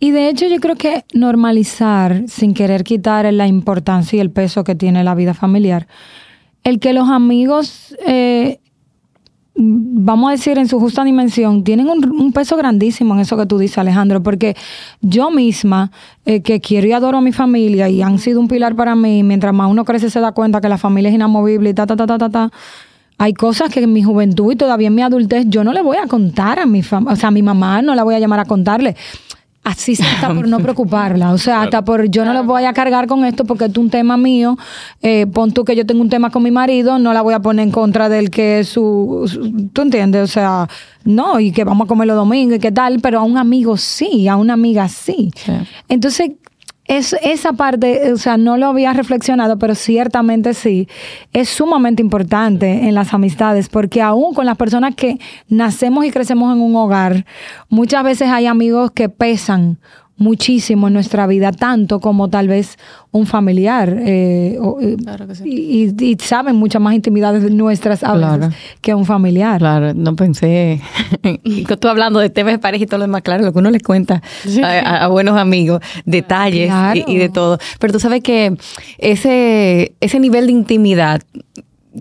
[0.00, 4.62] Y de hecho yo creo que normalizar, sin querer quitar la importancia y el peso
[4.62, 5.88] que tiene la vida familiar,
[6.62, 8.60] el que los amigos, eh,
[9.54, 13.46] vamos a decir en su justa dimensión, tienen un, un peso grandísimo en eso que
[13.46, 14.56] tú dices, Alejandro, porque
[15.00, 15.90] yo misma,
[16.24, 19.24] eh, que quiero y adoro a mi familia y han sido un pilar para mí,
[19.24, 21.96] mientras más uno crece se da cuenta que la familia es inamovible y ta, ta,
[21.96, 22.50] ta, ta, ta, ta.
[23.20, 25.96] Hay cosas que en mi juventud y todavía en mi adultez yo no le voy
[25.96, 28.38] a contar a mi familia, o sea, a mi mamá no la voy a llamar
[28.38, 28.94] a contarle.
[29.70, 31.32] Así sea, hasta por no preocuparla.
[31.32, 33.90] O sea, hasta por yo no le voy a cargar con esto porque es un
[33.90, 34.56] tema mío.
[35.02, 37.40] Eh, pon tú que yo tengo un tema con mi marido, no la voy a
[37.40, 40.22] poner en contra del que es su, su- ¿Tú entiendes?
[40.22, 40.66] O sea,
[41.04, 43.76] no, y que vamos a comer los domingos y qué tal, pero a un amigo
[43.76, 45.30] sí, a una amiga sí.
[45.36, 45.52] Sí.
[45.90, 46.30] Entonces,
[46.88, 50.88] es, esa parte, o sea, no lo había reflexionado, pero ciertamente sí,
[51.32, 56.52] es sumamente importante en las amistades, porque aún con las personas que nacemos y crecemos
[56.54, 57.26] en un hogar,
[57.68, 59.78] muchas veces hay amigos que pesan
[60.18, 62.76] muchísimo en nuestra vida, tanto como tal vez
[63.12, 63.96] un familiar.
[64.04, 65.44] eh, o, eh, Claro que sí.
[65.46, 68.54] y, y- y saben muchas más intimidades nuestras a veces Claro.
[68.80, 69.58] que un familiar.
[69.58, 70.80] Claro, no pensé.
[71.44, 73.70] y tú hablando de temas de pareja y todo lo demás, claro, lo que uno
[73.70, 74.20] le cuenta
[74.62, 77.00] a, a- a buenos amigos, detalles Claro.
[77.06, 77.58] y, y de todo.
[77.78, 78.56] Pero tú sabes que
[78.98, 81.22] ese, ese nivel de intimidad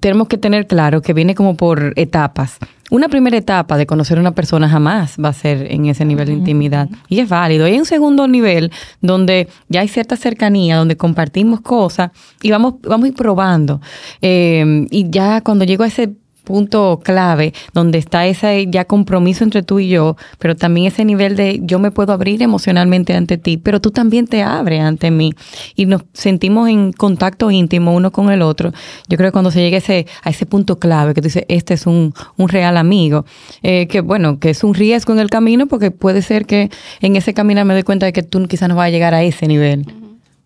[0.01, 2.57] tenemos que tener claro que viene como por etapas.
[2.89, 6.27] Una primera etapa de conocer a una persona jamás va a ser en ese nivel
[6.27, 6.89] de intimidad.
[7.09, 7.67] Y es válido.
[7.67, 8.71] Y hay un segundo nivel
[9.01, 13.81] donde ya hay cierta cercanía, donde compartimos cosas y vamos, vamos a ir probando.
[14.21, 16.15] Eh, y ya cuando llego a ese
[16.47, 21.35] punto clave donde está ese ya compromiso entre tú y yo, pero también ese nivel
[21.35, 25.33] de yo me puedo abrir emocionalmente ante ti, pero tú también te abres ante mí
[25.75, 28.71] y nos sentimos en contacto íntimo uno con el otro.
[29.09, 31.73] Yo creo que cuando se llegue ese, a ese punto clave que tú dices, este
[31.73, 33.25] es un, un real amigo,
[33.61, 37.17] eh, que bueno, que es un riesgo en el camino porque puede ser que en
[37.17, 39.47] ese camino me doy cuenta de que tú quizás no vas a llegar a ese
[39.47, 39.85] nivel,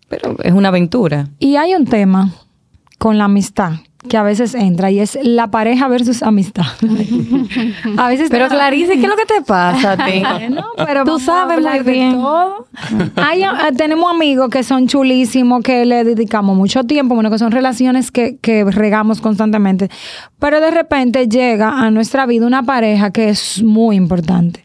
[0.08, 1.28] pero es una aventura.
[1.38, 2.32] Y hay un tema
[2.98, 3.74] con la amistad
[4.08, 6.64] que a veces entra y es la pareja versus amistad.
[7.96, 10.22] a veces pero Clarice, ¿qué es lo que te pasa a ti?
[10.50, 12.14] no, pero tú sabes muy bien.
[12.14, 12.66] Todo.
[13.16, 17.52] Hay, eh, tenemos amigos que son chulísimos, que le dedicamos mucho tiempo, bueno, que son
[17.52, 19.88] relaciones que, que regamos constantemente,
[20.38, 24.64] pero de repente llega a nuestra vida una pareja que es muy importante.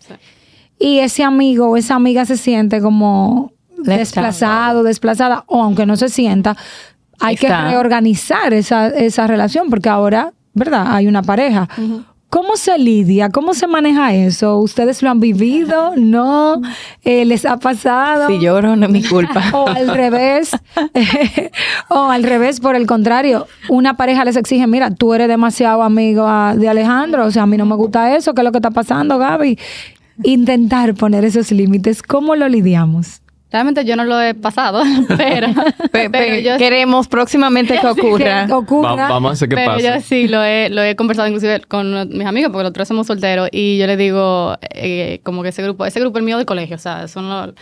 [0.79, 6.09] Y ese amigo o esa amiga se siente como desplazado, desplazada, o aunque no se
[6.09, 6.57] sienta,
[7.19, 10.85] hay que reorganizar esa, esa relación porque ahora, ¿verdad?
[10.89, 11.67] Hay una pareja.
[12.29, 13.29] ¿Cómo se lidia?
[13.29, 14.57] ¿Cómo se maneja eso?
[14.57, 15.93] ¿Ustedes lo han vivido?
[15.95, 16.61] ¿No?
[17.03, 18.27] Eh, ¿Les ha pasado?
[18.27, 19.43] Si lloro, no es mi culpa.
[19.53, 20.51] o al revés.
[21.89, 23.47] o al revés, por el contrario.
[23.69, 27.55] Una pareja les exige, mira, tú eres demasiado amigo de Alejandro, o sea, a mí
[27.55, 29.57] no me gusta eso, ¿qué es lo que está pasando, Gaby?
[30.23, 33.21] Intentar poner esos límites, ¿cómo lo lidiamos?
[33.49, 34.83] Realmente yo no lo he pasado,
[35.17, 35.47] pero,
[36.57, 38.45] queremos próximamente que ocurra.
[38.47, 39.83] vamos a hacer que pero pase.
[39.83, 43.07] Yo sí lo he, lo he conversado inclusive con mis amigos, porque los tres somos
[43.07, 46.45] solteros, y yo les digo eh, como que ese grupo, ese grupo es mío del
[46.45, 47.53] colegio, o sea, son los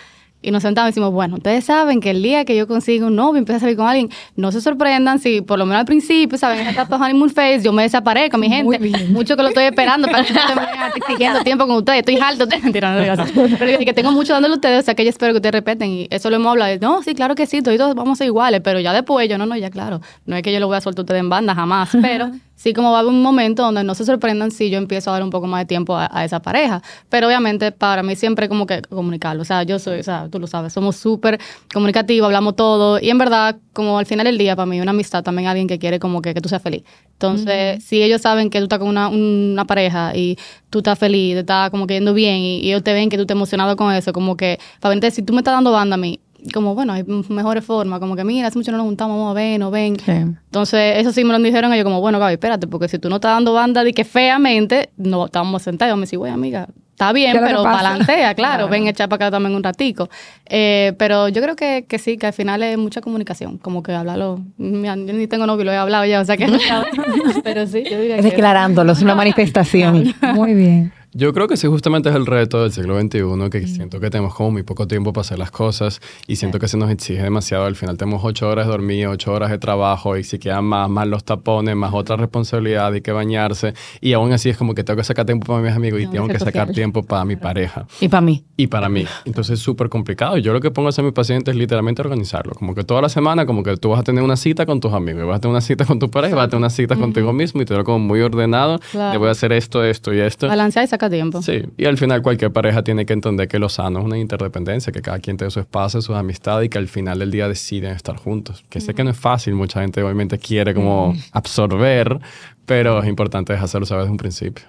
[0.46, 3.16] y nos sentamos y decimos, bueno, ustedes saben que el día que yo consiga un
[3.16, 6.38] novio, empiece a salir con alguien, no se sorprendan si por lo menos al principio,
[6.38, 6.60] ¿saben?
[6.60, 8.80] En esta honeymoon face yo me desaparezco, mi gente.
[9.10, 10.58] Mucho que lo estoy esperando para que no estén
[10.96, 12.00] exigiendo tiempo con ustedes.
[12.00, 13.26] Estoy alto, mentira, no
[13.58, 15.90] Pero que tengo mucho dándole a ustedes, o sea que yo espero que ustedes repeten.
[15.90, 16.78] Y eso lo hemos hablado.
[16.80, 19.48] no, sí, claro que sí, todos vamos a ser iguales, pero ya después yo, no,
[19.48, 20.02] no, ya claro.
[20.26, 22.74] No es que yo lo voy a soltar a ustedes en banda, jamás, pero sí
[22.74, 25.24] como va a haber un momento donde no se sorprendan si yo empiezo a dar
[25.24, 26.82] un poco más de tiempo a, esa pareja.
[27.10, 29.42] Pero obviamente para mí siempre como que comunicarlo.
[29.42, 31.40] O sea, yo soy, o sea, tú lo sabes, somos súper
[31.74, 33.00] comunicativos, hablamos todo.
[33.00, 35.78] Y en verdad, como al final del día, para mí una amistad también alguien que
[35.78, 36.84] quiere como que, que tú seas feliz.
[37.14, 40.38] Entonces, si ellos saben que tú estás con una, una, pareja y
[40.70, 43.22] tú estás feliz, te estás como que yendo bien y, ellos te ven que tú
[43.22, 46.20] estás emocionado con eso, como que, para si tú me estás dando banda a mí,
[46.54, 49.34] como bueno, hay mejores formas, como que mira, hace mucho no nos juntamos, vamos a
[49.34, 49.98] ver, no ven.
[50.08, 53.16] Entonces, eso sí me lo dijeron ellos, como bueno, Gaby, espérate, porque si tú no
[53.16, 55.96] estás dando banda de que feamente, no estábamos sentados.
[55.98, 59.64] me decía, güey, amiga, está bien, pero balantea, claro, ven, echa para acá también un
[59.64, 60.10] ratico.
[60.46, 63.92] Eh, pero yo creo que, que, sí, que al final es mucha comunicación, como que
[63.92, 64.40] hablarlo.
[64.58, 66.48] yo ni tengo novio, lo he hablado ya, o sea que.
[67.44, 70.16] pero sí, yo diría es Declarándolo, es una manifestación.
[70.34, 70.94] Muy bien.
[71.18, 74.36] Yo creo que sí, justamente es el reto del siglo XXI, que siento que tenemos
[74.36, 77.64] como muy poco tiempo para hacer las cosas y siento que se nos exige demasiado.
[77.64, 80.90] Al final tenemos ocho horas de dormir, ocho horas de trabajo y si quedan más,
[80.90, 83.74] más los tapones, más otra responsabilidad y que bañarse.
[84.02, 86.28] Y aún así es como que tengo que sacar tiempo para mis amigos y tengo
[86.28, 87.88] que sacar tiempo para mi pareja.
[88.02, 88.44] Y para mí.
[88.58, 89.06] Y para mí.
[89.24, 90.38] Entonces es súper complicado.
[90.38, 92.56] Yo lo que pongo a hacer a mis pacientes es literalmente organizarlo.
[92.56, 94.92] Como que toda la semana, como que tú vas a tener una cita con tus
[94.92, 97.32] amigos, vas a tener una cita con tu pareja, vas a tener una cita contigo
[97.32, 98.80] mismo y te lo como muy ordenado.
[98.92, 100.50] Te voy a hacer esto, esto y esto.
[100.50, 101.42] Balancear y sacar tiempo.
[101.42, 101.64] Sí.
[101.78, 105.02] Y al final cualquier pareja tiene que entender que lo sano es una interdependencia, que
[105.02, 108.18] cada quien tiene su espacio, sus amistades y que al final del día deciden estar
[108.18, 108.64] juntos.
[108.70, 112.20] Que sé que no es fácil, mucha gente obviamente quiere como absorber,
[112.66, 114.66] pero es importante hacerlo saber desde un principio.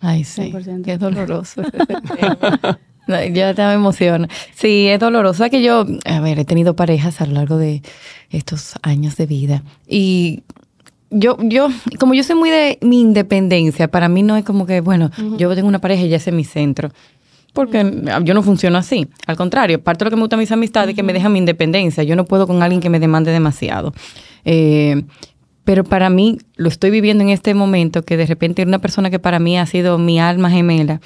[0.00, 0.52] Ay, sí,
[0.84, 1.62] que es doloroso.
[3.08, 4.28] ya te me emociona.
[4.54, 5.48] Sí, es doloroso.
[5.50, 7.82] que yo, a ver, he tenido parejas a lo largo de
[8.30, 10.42] estos años de vida y
[11.18, 14.80] yo, yo, como yo soy muy de mi independencia, para mí no es como que,
[14.80, 16.90] bueno, yo tengo una pareja y ya es mi centro.
[17.52, 17.90] Porque
[18.22, 19.08] yo no funciono así.
[19.26, 21.38] Al contrario, parte de lo que me gusta mis amistades es que me dejan mi
[21.38, 22.02] independencia.
[22.02, 23.94] Yo no puedo con alguien que me demande demasiado.
[24.44, 25.04] Eh,
[25.64, 29.18] pero para mí, lo estoy viviendo en este momento, que de repente una persona que
[29.18, 31.00] para mí ha sido mi alma gemela,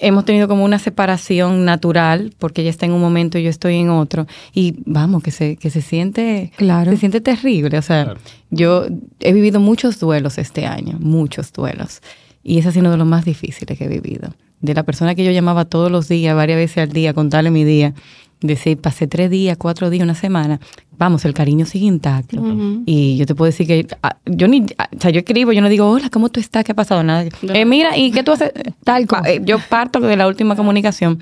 [0.00, 3.76] hemos tenido como una separación natural, porque ella está en un momento y yo estoy
[3.76, 4.26] en otro.
[4.52, 6.90] Y vamos, que se, que se siente, claro.
[6.90, 7.78] se siente terrible.
[7.78, 8.14] O sea,
[8.50, 8.86] yo
[9.20, 12.00] he vivido muchos duelos este año, muchos duelos.
[12.42, 14.34] Y ese ha sido uno de los más difíciles que he vivido.
[14.60, 17.64] De la persona que yo llamaba todos los días, varias veces al día, contarle mi
[17.64, 17.94] día.
[18.40, 20.60] Decir, pasé tres días, cuatro días, una semana.
[20.96, 22.42] Vamos, el cariño sigue intacto.
[22.86, 25.60] Y yo te puedo decir que ah, yo ni, ah, o sea, yo escribo, yo
[25.60, 26.64] no digo, hola, ¿cómo tú estás?
[26.64, 27.02] ¿Qué ha pasado?
[27.02, 27.28] Nada.
[27.42, 28.52] Eh, mira, ¿y qué tú haces?
[28.84, 29.28] Tal cosa.
[29.28, 31.20] Eh, yo parto de la última comunicación,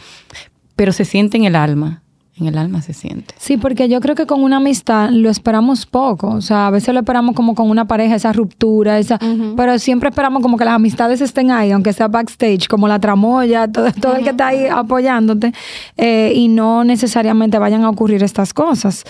[0.77, 2.03] pero se siente en el alma
[2.39, 3.35] en el alma se siente.
[3.39, 6.29] Sí, porque yo creo que con una amistad lo esperamos poco.
[6.29, 9.19] O sea, a veces lo esperamos como con una pareja, esa ruptura, esa,
[9.57, 13.69] pero siempre esperamos como que las amistades estén ahí, aunque sea backstage, como la tramoya,
[13.69, 15.53] todo, todo el que está ahí apoyándote,
[15.97, 19.05] eh, y no necesariamente vayan a ocurrir estas cosas.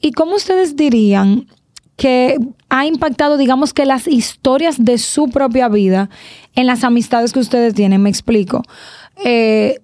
[0.00, 1.46] ¿Y cómo ustedes dirían
[1.96, 2.36] que
[2.68, 6.10] ha impactado, digamos que las historias de su propia vida
[6.54, 8.02] en las amistades que ustedes tienen.
[8.02, 8.62] Me explico.
[9.24, 9.80] Eh,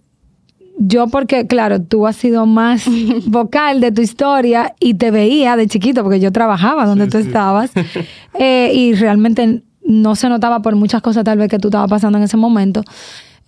[0.85, 2.85] yo porque, claro, tú has sido más
[3.27, 7.71] vocal de tu historia y te veía de chiquito porque yo trabajaba donde tú estabas
[8.39, 12.19] eh, y realmente no se notaba por muchas cosas tal vez que tú estabas pasando
[12.19, 12.83] en ese momento.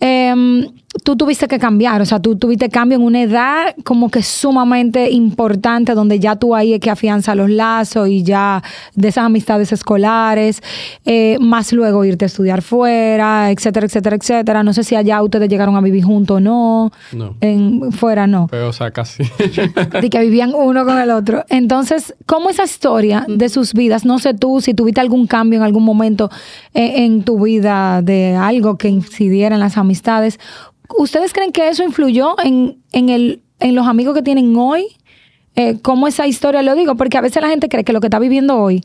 [0.00, 0.66] Em,
[1.02, 5.10] tú tuviste que cambiar, o sea, tú tuviste cambio en una edad como que sumamente
[5.10, 8.62] importante, donde ya tú ahí es que afianza los lazos y ya
[8.94, 10.62] de esas amistades escolares,
[11.04, 14.62] eh, más luego irte a estudiar fuera, etcétera, etcétera, etcétera.
[14.62, 16.92] No sé si allá ustedes llegaron a vivir juntos o no.
[17.12, 17.34] No.
[17.40, 18.46] En, fuera no.
[18.50, 19.24] Pero, o sea, casi.
[20.00, 21.44] De que vivían uno con el otro.
[21.48, 24.04] Entonces, ¿cómo esa historia de sus vidas?
[24.04, 26.30] No sé tú si tuviste algún cambio en algún momento
[26.72, 30.38] en, en tu vida de algo que incidiera en las amistades.
[30.88, 34.86] ¿Ustedes creen que eso influyó en, en, el, en los amigos que tienen hoy?
[35.56, 36.96] Eh, ¿Cómo esa historia lo digo?
[36.96, 38.84] Porque a veces la gente cree que lo que está viviendo hoy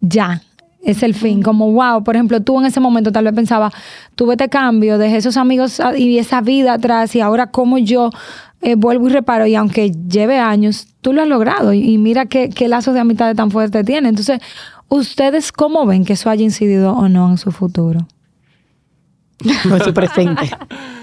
[0.00, 0.42] ya
[0.82, 1.42] es el fin.
[1.42, 3.72] Como, wow, por ejemplo, tú en ese momento tal vez pensaba,
[4.14, 8.10] tuve este cambio, dejé esos amigos y esa vida atrás y ahora cómo yo
[8.62, 9.46] eh, vuelvo y reparo.
[9.46, 13.00] Y aunque lleve años, tú lo has logrado y, y mira qué, qué lazos de
[13.00, 14.08] amistad tan fuerte tiene.
[14.08, 14.40] Entonces,
[14.88, 18.06] ¿ustedes cómo ven que eso haya incidido o no en su futuro?
[19.68, 20.50] Con su presente.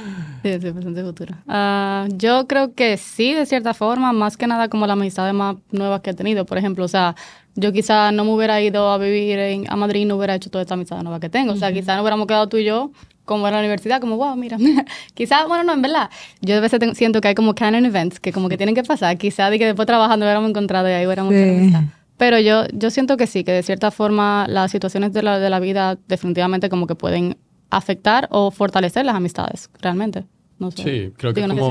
[0.44, 1.36] Sí, sí, presente futuro.
[1.48, 5.56] Ah, yo creo que sí, de cierta forma, más que nada como las amistades más
[5.72, 6.46] nuevas que he tenido.
[6.46, 7.16] Por ejemplo, o sea,
[7.56, 10.50] yo quizá no me hubiera ido a vivir en, a Madrid y no hubiera hecho
[10.50, 11.54] toda esta amistad nueva que tengo.
[11.54, 12.92] O sea, quizá no hubiéramos quedado tú y yo
[13.26, 14.58] como en la universidad, como, wow, mira,
[15.14, 16.10] quizá, bueno, no, en verdad,
[16.42, 18.84] yo a veces tengo- siento que hay como canon events que como que tienen que
[18.84, 21.72] pasar, quizá de que después trabajando hubiéramos encontrado y ahí hubiéramos Sí.
[22.18, 25.50] Pero yo, yo siento que sí, que de cierta forma las situaciones de la, de
[25.50, 27.38] la vida definitivamente como que pueden
[27.70, 30.26] afectar o fortalecer las amistades, realmente.
[30.60, 30.84] No sé.
[30.84, 31.66] Sí, creo que Digo, es no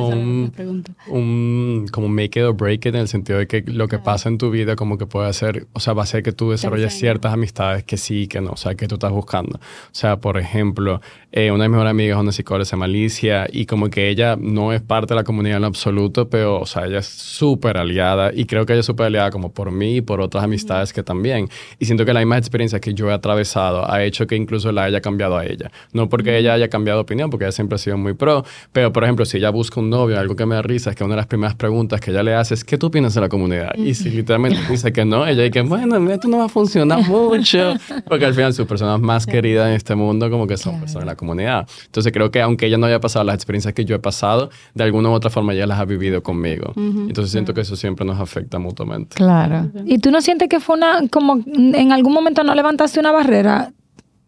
[0.50, 3.46] sé como si un, un como make it or break it en el sentido de
[3.46, 6.04] que lo que pasa en tu vida como que puede hacer, o sea, va a
[6.04, 8.96] hacer que tú desarrolles ciertas amistades que sí y que no, o sea, que tú
[8.96, 9.58] estás buscando.
[9.58, 12.84] O sea, por ejemplo, eh, una de mis mejores amigas es una psicóloga, se llama
[12.86, 16.66] Alicia, y como que ella no es parte de la comunidad en absoluto, pero, o
[16.66, 19.96] sea, ella es súper aliada, y creo que ella es súper aliada como por mí
[19.96, 21.48] y por otras amistades que también.
[21.78, 24.84] Y siento que la misma experiencia que yo he atravesado ha hecho que incluso la
[24.84, 25.70] haya cambiado a ella.
[25.92, 28.92] No porque ella haya cambiado de opinión, porque ella siempre ha sido muy pro, pero
[28.92, 31.14] por ejemplo, si ella busca un novio, algo que me da risa es que una
[31.14, 33.74] de las primeras preguntas que ella le hace es, ¿qué tú opinas de la comunidad?
[33.76, 37.74] Y si literalmente dice que no, ella dice, bueno, esto no va a funcionar mucho,
[38.08, 41.06] porque al final sus personas más queridas en este mundo como que son personas de
[41.06, 41.68] la comunidad.
[41.84, 44.84] Entonces creo que aunque ella no haya pasado las experiencias que yo he pasado, de
[44.84, 46.72] alguna u otra forma ella las ha vivido conmigo.
[46.76, 49.16] Entonces siento que eso siempre nos afecta mutuamente.
[49.16, 49.70] Claro.
[49.84, 53.72] ¿Y tú no sientes que fue una, como en algún momento no levantaste una barrera?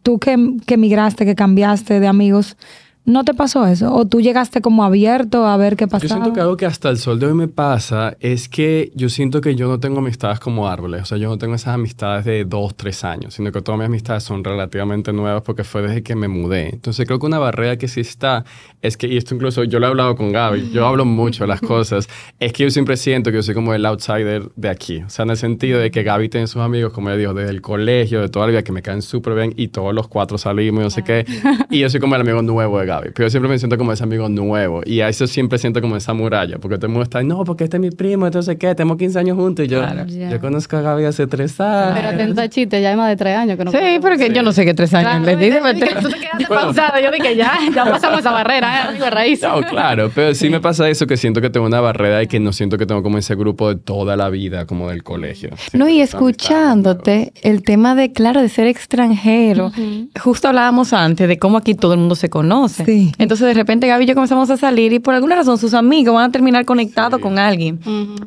[0.03, 2.59] Tú que, que migraste, que cambiaste de amigos,
[3.07, 3.95] ¿no te pasó eso?
[3.95, 6.09] ¿O tú llegaste como abierto a ver qué Yo pasaba?
[6.09, 9.41] siento que algo que hasta el sol de hoy me pasa es que yo siento
[9.41, 11.03] que yo no tengo amistades como árboles.
[11.03, 13.87] O sea, yo no tengo esas amistades de dos, tres años, sino que todas mis
[13.87, 16.71] amistades son relativamente nuevas porque fue desde que me mudé.
[16.71, 18.45] Entonces creo que una barrera que sí está
[18.81, 21.49] es que, y esto incluso yo lo he hablado con Gaby, yo hablo mucho de
[21.49, 22.09] las cosas,
[22.41, 25.03] es que yo siempre siento que yo soy como el outsider de aquí.
[25.03, 27.51] O sea, en el sentido de que Gaby tiene sus amigos, como ella dijo, desde
[27.51, 30.39] el colegio, de toda la vida, que me caen súper bien y todos los cuatro
[30.39, 31.27] salimos y no sé qué.
[31.71, 32.94] Y yo soy como el amigo nuevo de Gaby.
[33.03, 34.83] Pero yo siempre me siento como ese amigo nuevo.
[34.85, 36.59] Y a eso siempre siento como esa muralla.
[36.59, 39.19] Porque todo el mundo está, no, porque este es mi primo, entonces qué, tenemos 15
[39.19, 39.65] años juntos.
[39.67, 40.31] Y yo, Ya.
[40.31, 41.95] yo conozco a Gaby hace tres años.
[41.97, 44.43] Pero atento a chiste, ya hay más de tres años que no Sí, porque yo
[44.43, 45.61] no sé qué tres años Claro, les dije,
[46.01, 47.01] Tú te quedaste pausada.
[47.01, 48.89] Yo dije, ya, ya pasamos esa barrera, ¿eh?
[48.89, 49.43] amigo raíz.
[49.43, 52.41] No, claro, pero sí me pasa eso que siento que tengo una barrera y que
[52.41, 55.51] no siento que tengo como ese grupo de toda la vida, como del colegio.
[55.73, 59.73] No, y escuchándote, el tema de, claro, de ser extranjero.
[60.21, 62.84] Justo hablábamos antes de cómo aquí todo el mundo se conoce.
[62.85, 63.13] Sí.
[63.19, 66.15] Entonces, de repente, Gaby y yo comenzamos a salir y por alguna razón sus amigos
[66.15, 67.79] van a terminar conectados con alguien.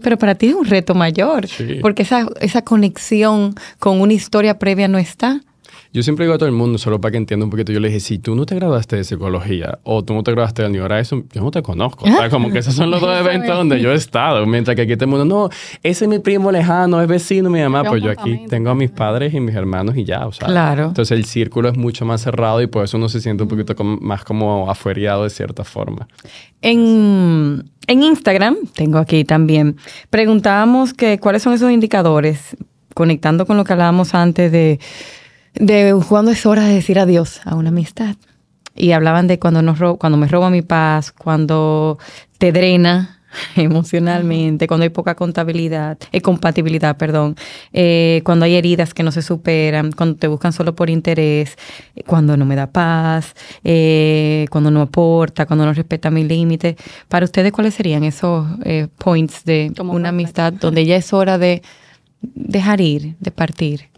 [0.01, 1.77] Pero para ti es un reto mayor, Sí.
[1.81, 5.41] porque esa, esa conexión con una historia previa no está.
[5.93, 7.87] Yo siempre digo a todo el mundo, solo para que entienda un poquito, yo le
[7.87, 10.83] dije, si tú no te graduaste de psicología o tú no te graduaste de New
[10.83, 12.05] Horizon, yo no te conozco.
[12.05, 14.45] O sea, como que esos son los dos eventos donde yo he estado.
[14.45, 15.49] Mientras que aquí todo el mundo, no,
[15.83, 17.83] ese es mi primo lejano, es vecino, mi mamá.
[17.85, 20.47] Pues yo aquí tengo a mis padres y mis hermanos y ya, o sea.
[20.47, 20.87] Claro.
[20.87, 23.75] Entonces el círculo es mucho más cerrado y por eso uno se siente un poquito
[23.75, 26.07] como- más como afuereado de cierta forma.
[26.61, 29.77] En, en Instagram, tengo aquí también,
[30.09, 32.57] preguntábamos que cuáles son esos indicadores,
[32.93, 34.79] conectando con lo que hablábamos antes de,
[35.59, 38.15] de cuándo es hora de decir adiós a una amistad.
[38.75, 41.97] Y hablaban de cuando, nos ro- cuando me roba mi paz, cuando
[42.37, 43.21] te drena
[43.55, 47.35] emocionalmente, cuando hay poca contabilidad, eh, compatibilidad, perdón,
[47.73, 51.57] eh, cuando hay heridas que no se superan, cuando te buscan solo por interés,
[51.95, 56.75] eh, cuando no me da paz, eh, cuando no aporta, cuando no respeta mis límites.
[57.07, 58.45] Para ustedes, ¿cuáles serían esos
[58.99, 61.63] points de Como una amistad donde ya es hora de
[62.21, 63.89] dejar ir, de partir?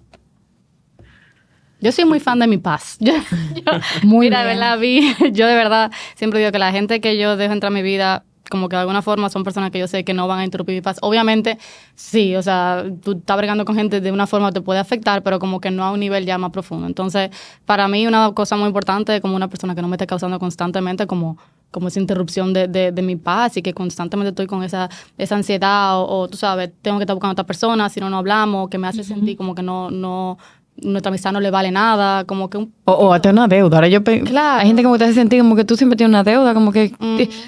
[1.81, 2.97] Yo soy muy fan de mi paz.
[2.99, 4.47] Yo, yo- Muy mira, bien.
[4.47, 7.71] de verdad, vi, yo de verdad siempre digo que la gente que yo dejo entrar
[7.71, 10.27] a mi vida, como que de alguna forma son personas que yo sé que no
[10.27, 10.97] van a interrumpir mi paz.
[11.01, 11.57] Obviamente,
[11.95, 15.39] sí, o sea, tú estás bregando con gente de una forma te puede afectar, pero
[15.39, 16.87] como que no a un nivel ya más profundo.
[16.87, 17.29] Entonces,
[17.65, 20.39] para mí una cosa muy importante es como una persona que no me esté causando
[20.39, 21.37] constantemente como
[21.71, 25.35] como esa interrupción de, de, de mi paz y que constantemente estoy con esa, esa
[25.35, 28.17] ansiedad o, o, tú sabes, tengo que estar buscando a otra persona, si no, no
[28.17, 30.39] hablamos, que me hace sentir como que no, no,
[30.83, 33.77] nuestra amistad no le vale nada, como que un O, o hasta una deuda.
[33.77, 34.61] Ahora yo pe- Claro.
[34.61, 36.71] Hay gente como que te hace sentir como que tú siempre tienes una deuda, como
[36.71, 36.91] que,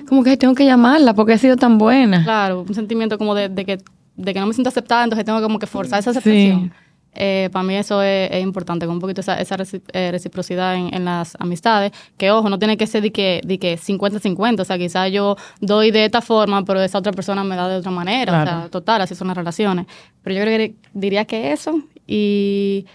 [0.07, 2.23] como que tengo que llamarla porque ha sido tan buena.
[2.23, 3.77] Claro, un sentimiento como de, de que,
[4.15, 6.71] de que no me siento aceptada, entonces tengo como que forzar esa aceptación.
[7.13, 9.57] Eh, para mí eso es, es importante, con un poquito esa, esa
[9.91, 13.59] eh, reciprocidad en, en las amistades, que ojo, no tiene que ser de que, de
[13.59, 17.57] que 50-50, o sea, quizás yo doy de esta forma, pero esa otra persona me
[17.57, 19.87] da de otra manera, o sea, total, así son las relaciones.
[20.23, 22.85] Pero yo creo que diría que eso, y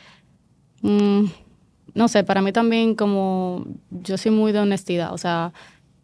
[0.87, 1.25] mm,
[1.95, 5.53] no sé, para mí también como yo soy muy de honestidad, o sea,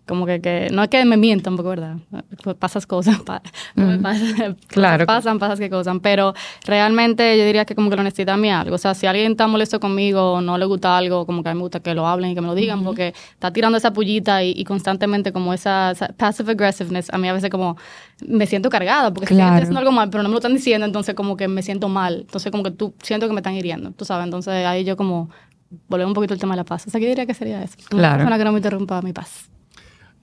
[0.06, 1.96] como que, que no es que me mientan, porque verdad,
[2.42, 3.40] Pues pasas cosas, pa-
[4.02, 5.06] pasan, Claro.
[5.06, 6.34] pasan, pasas que cosas, pero
[6.66, 9.46] realmente yo diría que como que la honestidad me algo, o sea, si alguien está
[9.46, 12.30] molesto conmigo no le gusta algo, como que a mí me gusta que lo hablen
[12.32, 15.92] y que me lo digan, porque está tirando esa pullita y, y constantemente como esa,
[15.92, 17.76] esa passive aggressiveness, a mí a veces como
[18.26, 19.50] me siento cargada, porque Claro.
[19.50, 21.88] estoy haciendo algo mal, pero no me lo están diciendo, entonces como que me siento
[21.88, 24.96] mal, entonces como que tú siento que me están hiriendo, tú sabes, entonces ahí yo
[24.96, 25.30] como
[25.88, 27.76] volvemos un poquito al tema de la paz, o sea, yo diría que sería eso,
[27.92, 28.14] una Claro.
[28.18, 29.48] persona que no me interrumpa mi paz.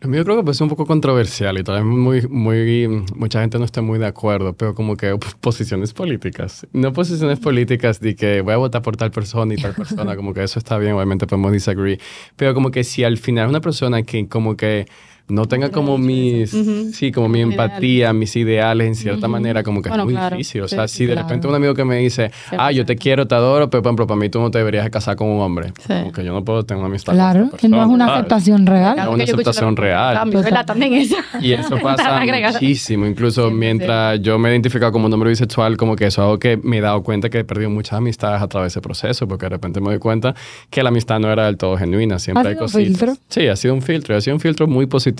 [0.01, 3.41] Lo mío creo que puede ser un poco controversial y tal vez muy, muy, mucha
[3.41, 6.65] gente no esté muy de acuerdo, pero como que posiciones políticas.
[6.71, 10.33] No posiciones políticas de que voy a votar por tal persona y tal persona, como
[10.33, 11.99] que eso está bien, obviamente podemos disagree,
[12.37, 14.85] pero como que si al final una persona que como que
[15.29, 16.49] no tenga como mis,
[16.93, 17.53] sí, como mi Ideales.
[17.59, 20.35] empatía, mis ideales en cierta manera, como que Bueno, es muy claro.
[20.37, 20.61] difícil.
[20.61, 21.27] O sea, sí, si de claro.
[21.27, 24.07] repente un amigo que me dice, ah, yo te quiero, te adoro, pero por ejemplo,
[24.07, 25.71] para mí tú no te deberías casar con un hombre.
[25.79, 25.93] Sí.
[25.93, 28.19] Como que yo no puedo tener una amistad con Claro, que no es una ¿sabes?
[28.19, 28.89] aceptación real.
[28.89, 30.29] No, Claro una aceptación real.
[31.41, 33.05] Y eso pasa muchísimo.
[33.05, 36.39] Incluso mientras yo me he identificado como un hombre bisexual, como que eso es algo
[36.39, 39.27] que me he dado cuenta que he perdido muchas amistades a través de ese proceso,
[39.27, 40.35] porque de repente me doy cuenta
[40.69, 42.19] que la amistad no era del todo genuina.
[42.19, 43.13] Siempre ¿Ha hay sido un filtro?
[43.27, 44.15] Sí, ha sido un filtro.
[44.15, 45.17] Ha sido un filtro muy positivo,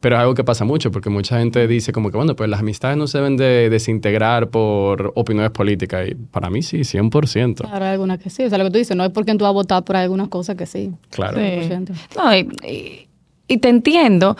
[0.00, 2.60] pero es algo que pasa mucho, porque mucha gente dice como que, bueno, pues las
[2.60, 6.08] amistades no se deben de desintegrar por opiniones políticas.
[6.08, 7.54] Y para mí sí, 100%.
[7.62, 8.44] Claro, hay algunas que sí.
[8.44, 10.28] O sea, lo que tú dices, no es porque tú vas a votar por algunas
[10.28, 10.92] cosas que sí.
[11.10, 11.38] Claro.
[11.38, 11.42] Sí.
[11.68, 11.90] 100%.
[12.16, 13.08] No, y, y-
[13.48, 14.36] y te entiendo.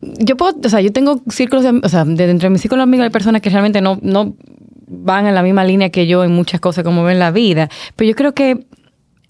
[0.00, 2.84] Yo puedo, o sea, yo tengo círculos, de, o sea, de entre mis círculos de
[2.84, 4.34] amigos hay personas que realmente no, no
[4.88, 7.68] van en la misma línea que yo en muchas cosas como ven la vida.
[7.96, 8.66] Pero yo creo que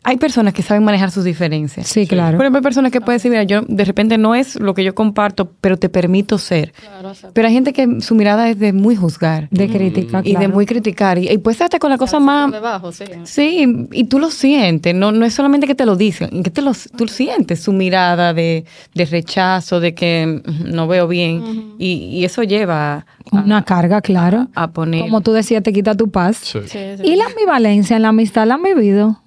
[0.07, 1.89] hay personas que saben manejar sus diferencias.
[1.89, 2.37] Sí, claro.
[2.37, 4.85] Por ejemplo, hay personas que pueden decir, mira, yo de repente no es lo que
[4.85, 6.73] yo comparto, pero te permito ser.
[6.75, 10.47] Claro, Pero hay gente que su mirada es de muy juzgar De crítica, y de
[10.47, 11.19] muy criticar.
[11.19, 12.53] Y, ser hasta con la cosa por más...
[12.53, 13.05] debajo, sí.
[13.25, 16.63] Sí, y tú lo sientes, no, no es solamente que te lo dicen, que te
[16.63, 22.25] lo, tú sientes su mirada de, de rechazo, de que no veo bien, y, y
[22.25, 24.47] eso lleva a, Una carga, claro.
[24.55, 25.01] a poner...
[25.01, 26.37] Como tú decías, te quita tu paz.
[26.43, 26.61] Sí.
[26.67, 27.03] Sí, sí.
[27.03, 29.21] ¿Y la ambivalencia en la amistad la han vivido?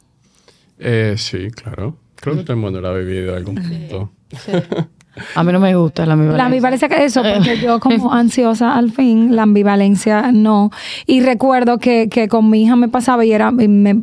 [0.80, 1.98] Eh, sí, claro.
[2.16, 4.12] Creo que todo el mundo lo ha vivido en algún punto.
[5.36, 6.38] A mí no me gusta la ambivalencia.
[6.38, 10.72] La ambivalencia que eso, porque yo como ansiosa al fin, la ambivalencia no.
[11.06, 13.98] Y recuerdo que, que con mi hija me pasaba y era, y me-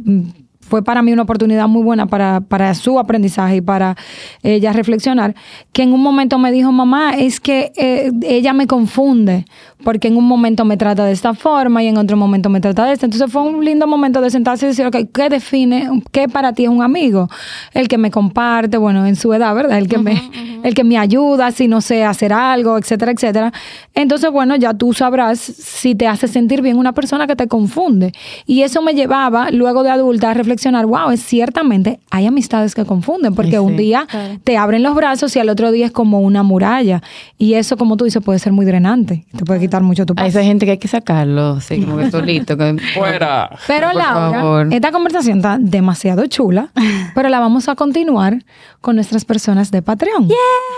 [0.68, 3.96] fue para mí una oportunidad muy buena para, para su aprendizaje y para
[4.42, 5.34] ella reflexionar,
[5.72, 9.44] que en un momento me dijo, mamá, es que eh, ella me confunde,
[9.84, 12.86] porque en un momento me trata de esta forma y en otro momento me trata
[12.86, 13.06] de esta.
[13.06, 16.64] Entonces fue un lindo momento de sentarse y decir, ok, ¿qué define, qué para ti
[16.64, 17.28] es un amigo?
[17.72, 19.78] El que me comparte, bueno, en su edad, ¿verdad?
[19.78, 20.20] El que, me,
[20.62, 23.52] el que me ayuda si no sé hacer algo, etcétera, etcétera.
[23.94, 28.12] Entonces, bueno, ya tú sabrás si te hace sentir bien una persona que te confunde.
[28.46, 30.55] Y eso me llevaba, luego de adulta, a reflexionar,
[30.86, 33.56] wow, es ciertamente, hay amistades que confunden, porque Sí.
[33.58, 34.06] un día
[34.44, 37.02] te abren los brazos y al otro día es como una muralla.
[37.38, 39.24] Y eso, como tú dices, puede ser muy drenante.
[39.36, 40.28] Te puede quitar mucho tu A paz.
[40.28, 42.56] esa gente que hay que sacarlo, así como que solito.
[42.56, 43.50] que- ¡Fuera!
[43.66, 44.68] Pero Por Laura, favor.
[44.72, 46.70] esta conversación está demasiado chula,
[47.14, 48.44] pero la vamos a continuar
[48.80, 50.28] con nuestras personas de Patreon.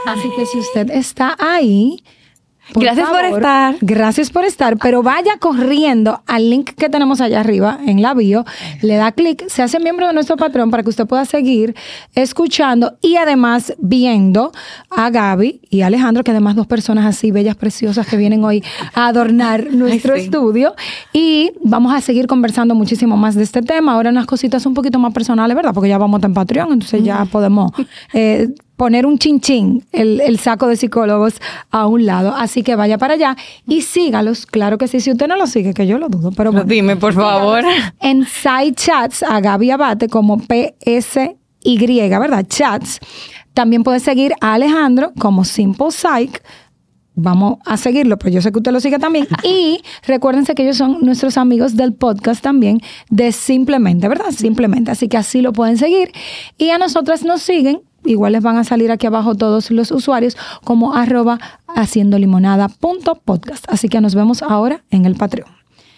[0.06, 2.02] Así que si usted está ahí,
[2.74, 3.76] Gracias por estar.
[3.80, 8.44] Gracias por estar, pero vaya corriendo al link que tenemos allá arriba en la bio,
[8.82, 11.74] le da clic, se hace miembro de nuestro Patreon para que usted pueda seguir
[12.14, 14.52] escuchando y además viendo
[14.90, 18.62] a Gaby y Alejandro, que además dos personas así bellas, preciosas que vienen hoy
[18.94, 20.22] a adornar nuestro sí.
[20.22, 20.74] estudio
[21.12, 23.92] y vamos a seguir conversando muchísimo más de este tema.
[23.92, 25.72] Ahora unas cositas un poquito más personales, ¿verdad?
[25.74, 27.72] Porque ya vamos en Patreon, entonces ya podemos
[28.12, 28.48] eh,
[28.78, 31.34] poner un chinchín, el, el saco de psicólogos
[31.70, 32.32] a un lado.
[32.34, 34.46] Así que vaya para allá y sígalos.
[34.46, 36.64] Claro que sí, si usted no lo sigue, que yo lo dudo, pero bueno.
[36.64, 37.64] Dime, por favor.
[38.00, 42.46] En Side Chats a Gaby Abate como PSY, ¿verdad?
[42.48, 43.00] Chats.
[43.52, 46.40] También puede seguir a Alejandro como Simple Psych.
[47.16, 49.26] Vamos a seguirlo, pero yo sé que usted lo sigue también.
[49.42, 54.30] Y recuérdense que ellos son nuestros amigos del podcast también de Simplemente, ¿verdad?
[54.30, 54.92] Simplemente.
[54.92, 56.12] Así que así lo pueden seguir.
[56.56, 60.36] Y a nosotras nos siguen igual les van a salir aquí abajo todos los usuarios
[60.64, 63.64] como arroba haciendo limonada punto podcast.
[63.68, 65.57] Así que nos vemos ahora en el Patreon.